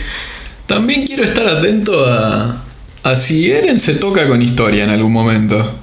También 0.67 1.05
quiero 1.05 1.25
estar 1.25 1.49
atento 1.49 2.07
a, 2.07 2.63
a 3.03 3.17
si 3.17 3.51
Eren 3.51 3.81
se 3.81 3.95
toca 3.95 4.29
con 4.29 4.41
historia 4.41 4.85
en 4.85 4.91
algún 4.91 5.13
momento. 5.13 5.79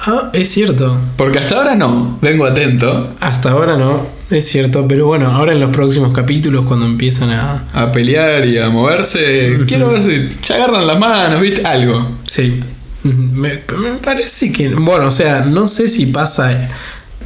Ah, 0.00 0.30
es 0.34 0.48
cierto. 0.48 0.98
Porque 1.16 1.38
hasta 1.38 1.56
ahora 1.56 1.76
no. 1.76 2.18
Vengo 2.20 2.44
atento 2.44 3.14
Hasta 3.20 3.52
ahora 3.52 3.76
no, 3.76 4.06
es 4.36 4.46
cierto. 4.46 4.86
Pero 4.88 5.06
bueno, 5.06 5.30
ahora 5.30 5.52
en 5.52 5.60
los 5.60 5.70
próximos 5.70 6.12
capítulos, 6.12 6.66
cuando 6.66 6.86
empiezan 6.86 7.30
a. 7.30 7.64
a 7.72 7.92
pelear 7.92 8.46
y 8.46 8.58
a 8.58 8.70
moverse. 8.70 9.58
Quiero 9.66 9.90
ver 9.92 10.02
si 10.10 10.38
se 10.42 10.54
agarran 10.54 10.86
las 10.86 10.98
manos, 10.98 11.40
¿viste? 11.40 11.64
Algo. 11.64 12.18
Sí. 12.26 12.60
Me, 13.02 13.60
me 13.78 13.92
parece 14.02 14.52
que. 14.52 14.68
Bueno, 14.68 15.08
o 15.08 15.12
sea, 15.12 15.44
no 15.44 15.68
sé 15.68 15.88
si 15.88 16.06
pasa 16.06 16.70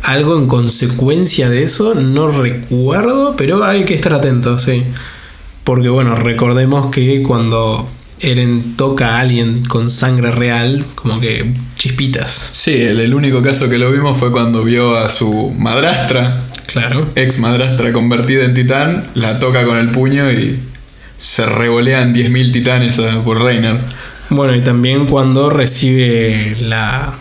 algo 0.03 0.37
en 0.39 0.47
consecuencia 0.47 1.49
de 1.49 1.63
eso. 1.63 1.95
No 1.95 2.29
recuerdo, 2.29 3.35
pero 3.37 3.65
hay 3.65 3.85
que 3.85 3.95
estar 3.95 4.15
atentos, 4.15 4.63
sí. 4.63 4.85
Porque 5.65 5.89
bueno, 5.89 6.15
recordemos 6.15 6.91
que 6.93 7.23
cuando 7.23 7.89
Eren 8.21 8.77
toca 8.77 9.17
a 9.17 9.21
alguien 9.21 9.65
con 9.65 9.91
sangre 9.91 10.31
real, 10.31 10.85
como 10.95 11.21
que 11.21 11.53
chispitas. 11.77 12.51
Sí, 12.53 12.73
el, 12.73 13.01
el 13.01 13.15
único 13.15 13.43
caso 13.43 13.69
que 13.69 13.77
lo 13.77 13.91
vimos 13.91 14.17
fue 14.17 14.33
cuando 14.33 14.63
vio 14.65 14.97
a 14.97 15.11
su 15.11 15.51
madrastra, 15.59 16.46
Claro. 16.67 17.09
ex 17.15 17.39
madrastra 17.39 17.93
convertida 17.93 18.45
en 18.45 18.55
titán, 18.55 19.05
la 19.15 19.39
toca 19.39 19.65
con 19.65 19.77
el 19.79 19.91
puño 19.91 20.31
y 20.33 20.59
se 21.17 21.47
revolean 21.47 22.13
10.000 22.13 22.53
titanes 22.53 22.99
a- 22.99 23.23
por 23.25 23.43
Reiner. 23.43 23.79
Bueno, 24.29 24.55
y 24.57 24.61
también 24.61 25.07
cuando 25.07 25.49
recibe 25.51 26.57
la 26.61 27.15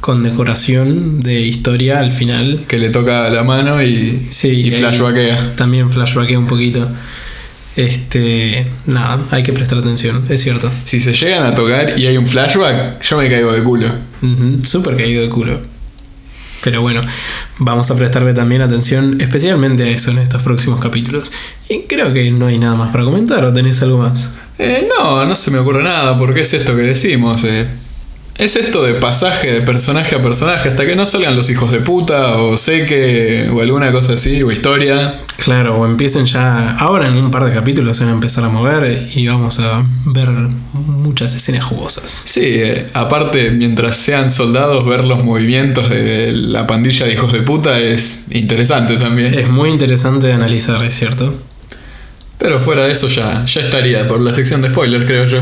condecoración 0.00 1.18
de 1.20 1.40
historia 1.40 1.98
al 1.98 2.12
final. 2.12 2.60
Que 2.68 2.78
le 2.78 2.90
toca 2.90 3.28
la 3.28 3.42
mano 3.42 3.82
y, 3.82 4.28
Sí, 4.30 4.48
y 4.66 4.70
flashbackea. 4.70 5.56
También 5.56 5.90
flashbackea 5.90 6.38
un 6.38 6.46
poquito. 6.46 6.88
Este. 7.74 8.66
Nada, 8.86 9.18
hay 9.30 9.42
que 9.42 9.52
prestar 9.52 9.78
atención, 9.78 10.24
es 10.30 10.40
cierto. 10.42 10.70
Si 10.84 11.00
se 11.00 11.12
llegan 11.12 11.42
a 11.42 11.54
tocar 11.54 11.98
y 11.98 12.06
hay 12.06 12.16
un 12.16 12.26
flashback, 12.26 13.02
yo 13.02 13.18
me 13.18 13.28
caigo 13.28 13.52
de 13.52 13.62
culo. 13.62 13.88
Súper 14.64 14.96
caído 14.96 15.22
de 15.22 15.28
culo. 15.28 15.60
Pero 16.66 16.82
bueno, 16.82 17.00
vamos 17.58 17.88
a 17.92 17.96
prestarle 17.96 18.34
también 18.34 18.60
atención 18.60 19.20
especialmente 19.20 19.84
a 19.84 19.88
eso 19.88 20.10
en 20.10 20.18
estos 20.18 20.42
próximos 20.42 20.80
capítulos. 20.80 21.30
Y 21.68 21.82
creo 21.82 22.12
que 22.12 22.28
no 22.32 22.46
hay 22.48 22.58
nada 22.58 22.74
más 22.74 22.90
para 22.90 23.04
comentar, 23.04 23.44
¿o 23.44 23.52
tenés 23.52 23.80
algo 23.82 23.98
más? 23.98 24.34
Eh, 24.58 24.88
no, 24.88 25.24
no 25.24 25.36
se 25.36 25.52
me 25.52 25.58
ocurre 25.58 25.84
nada, 25.84 26.18
porque 26.18 26.40
es 26.40 26.52
esto 26.54 26.74
que 26.74 26.82
decimos. 26.82 27.44
eh. 27.44 27.68
Es 28.38 28.54
esto 28.56 28.82
de 28.84 28.94
pasaje 28.94 29.50
de 29.50 29.60
personaje 29.62 30.14
a 30.14 30.22
personaje 30.22 30.68
hasta 30.68 30.84
que 30.84 30.94
no 30.94 31.06
salgan 31.06 31.36
los 31.36 31.48
hijos 31.48 31.72
de 31.72 31.80
puta 31.80 32.36
o 32.36 32.58
seque 32.58 33.48
o 33.50 33.62
alguna 33.62 33.90
cosa 33.92 34.12
así 34.12 34.42
o 34.42 34.50
historia. 34.50 35.14
Claro, 35.42 35.76
o 35.76 35.86
empiecen 35.86 36.26
ya. 36.26 36.76
Ahora 36.76 37.06
en 37.06 37.16
un 37.16 37.30
par 37.30 37.46
de 37.46 37.54
capítulos 37.54 37.96
se 37.96 38.04
van 38.04 38.12
a 38.12 38.14
empezar 38.14 38.44
a 38.44 38.50
mover 38.50 39.08
y 39.14 39.26
vamos 39.26 39.58
a 39.60 39.86
ver 40.04 40.28
muchas 40.74 41.34
escenas 41.34 41.64
jugosas. 41.64 42.24
Sí, 42.26 42.42
eh, 42.44 42.88
aparte, 42.92 43.52
mientras 43.52 43.96
sean 43.96 44.28
soldados, 44.28 44.84
ver 44.84 45.06
los 45.06 45.24
movimientos 45.24 45.88
de 45.88 46.32
la 46.32 46.66
pandilla 46.66 47.06
de 47.06 47.14
hijos 47.14 47.32
de 47.32 47.40
puta 47.40 47.78
es 47.78 48.26
interesante 48.30 48.98
también. 48.98 49.32
Es 49.32 49.48
muy 49.48 49.70
interesante 49.70 50.26
de 50.26 50.34
analizar, 50.34 50.84
es 50.84 50.94
cierto. 50.94 51.34
Pero 52.38 52.60
fuera 52.60 52.84
de 52.84 52.92
eso 52.92 53.08
ya, 53.08 53.46
ya 53.46 53.60
estaría 53.62 54.06
por 54.06 54.20
la 54.20 54.34
sección 54.34 54.60
de 54.60 54.68
spoilers, 54.68 55.06
creo 55.06 55.26
yo. 55.26 55.40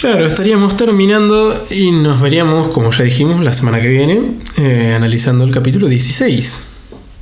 Claro, 0.00 0.26
estaríamos 0.26 0.76
terminando 0.76 1.66
y 1.70 1.92
nos 1.92 2.20
veríamos, 2.20 2.68
como 2.68 2.90
ya 2.90 3.04
dijimos, 3.04 3.42
la 3.42 3.52
semana 3.52 3.80
que 3.80 3.88
viene, 3.88 4.20
eh, 4.58 4.94
analizando 4.96 5.44
el 5.44 5.52
capítulo 5.52 5.88
16. 5.88 6.66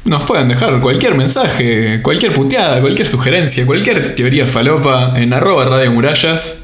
Nos 0.07 0.23
pueden 0.23 0.49
dejar 0.49 0.81
cualquier 0.81 1.15
mensaje, 1.15 2.01
cualquier 2.03 2.33
puteada, 2.33 2.81
cualquier 2.81 3.07
sugerencia, 3.07 3.67
cualquier 3.67 4.15
teoría 4.15 4.47
falopa 4.47 5.13
en 5.21 5.33
arroba 5.35 5.67
Radio 5.67 5.93
Murallas. 5.93 6.63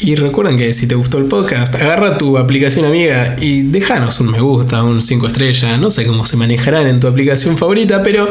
Y 0.00 0.16
recuerden 0.16 0.58
que 0.58 0.72
si 0.72 0.88
te 0.88 0.96
gustó 0.96 1.18
el 1.18 1.26
podcast, 1.26 1.72
agarra 1.76 2.18
tu 2.18 2.36
aplicación 2.36 2.84
amiga 2.84 3.36
y 3.40 3.62
déjanos 3.62 4.18
un 4.20 4.32
me 4.32 4.40
gusta, 4.40 4.82
un 4.82 5.00
5 5.00 5.28
estrellas, 5.28 5.78
no 5.78 5.88
sé 5.88 6.04
cómo 6.04 6.26
se 6.26 6.36
manejarán 6.36 6.88
en 6.88 6.98
tu 6.98 7.06
aplicación 7.06 7.56
favorita, 7.56 8.02
pero 8.02 8.28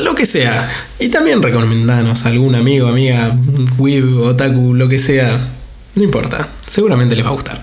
lo 0.00 0.14
que 0.14 0.26
sea. 0.26 0.70
Y 0.98 1.08
también 1.08 1.40
recomendanos 1.40 2.26
a 2.26 2.28
algún 2.28 2.54
amigo, 2.54 2.88
amiga, 2.88 3.34
web, 3.78 4.18
otaku, 4.20 4.74
lo 4.74 4.86
que 4.88 4.98
sea. 4.98 5.48
No 5.94 6.02
importa, 6.02 6.48
seguramente 6.66 7.14
les 7.14 7.24
va 7.24 7.30
a 7.30 7.34
gustar. 7.34 7.62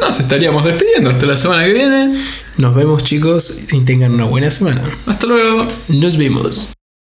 Nos 0.00 0.20
estaríamos 0.20 0.64
despidiendo 0.64 1.10
hasta 1.10 1.26
la 1.26 1.36
semana 1.36 1.64
que 1.64 1.72
viene. 1.72 2.22
Nos 2.56 2.74
vemos 2.74 3.02
chicos 3.04 3.72
y 3.72 3.80
tengan 3.82 4.14
una 4.14 4.24
buena 4.24 4.50
semana. 4.50 4.82
Hasta 5.06 5.26
luego. 5.26 5.66
Nos 5.88 6.16
vemos. 6.16 6.68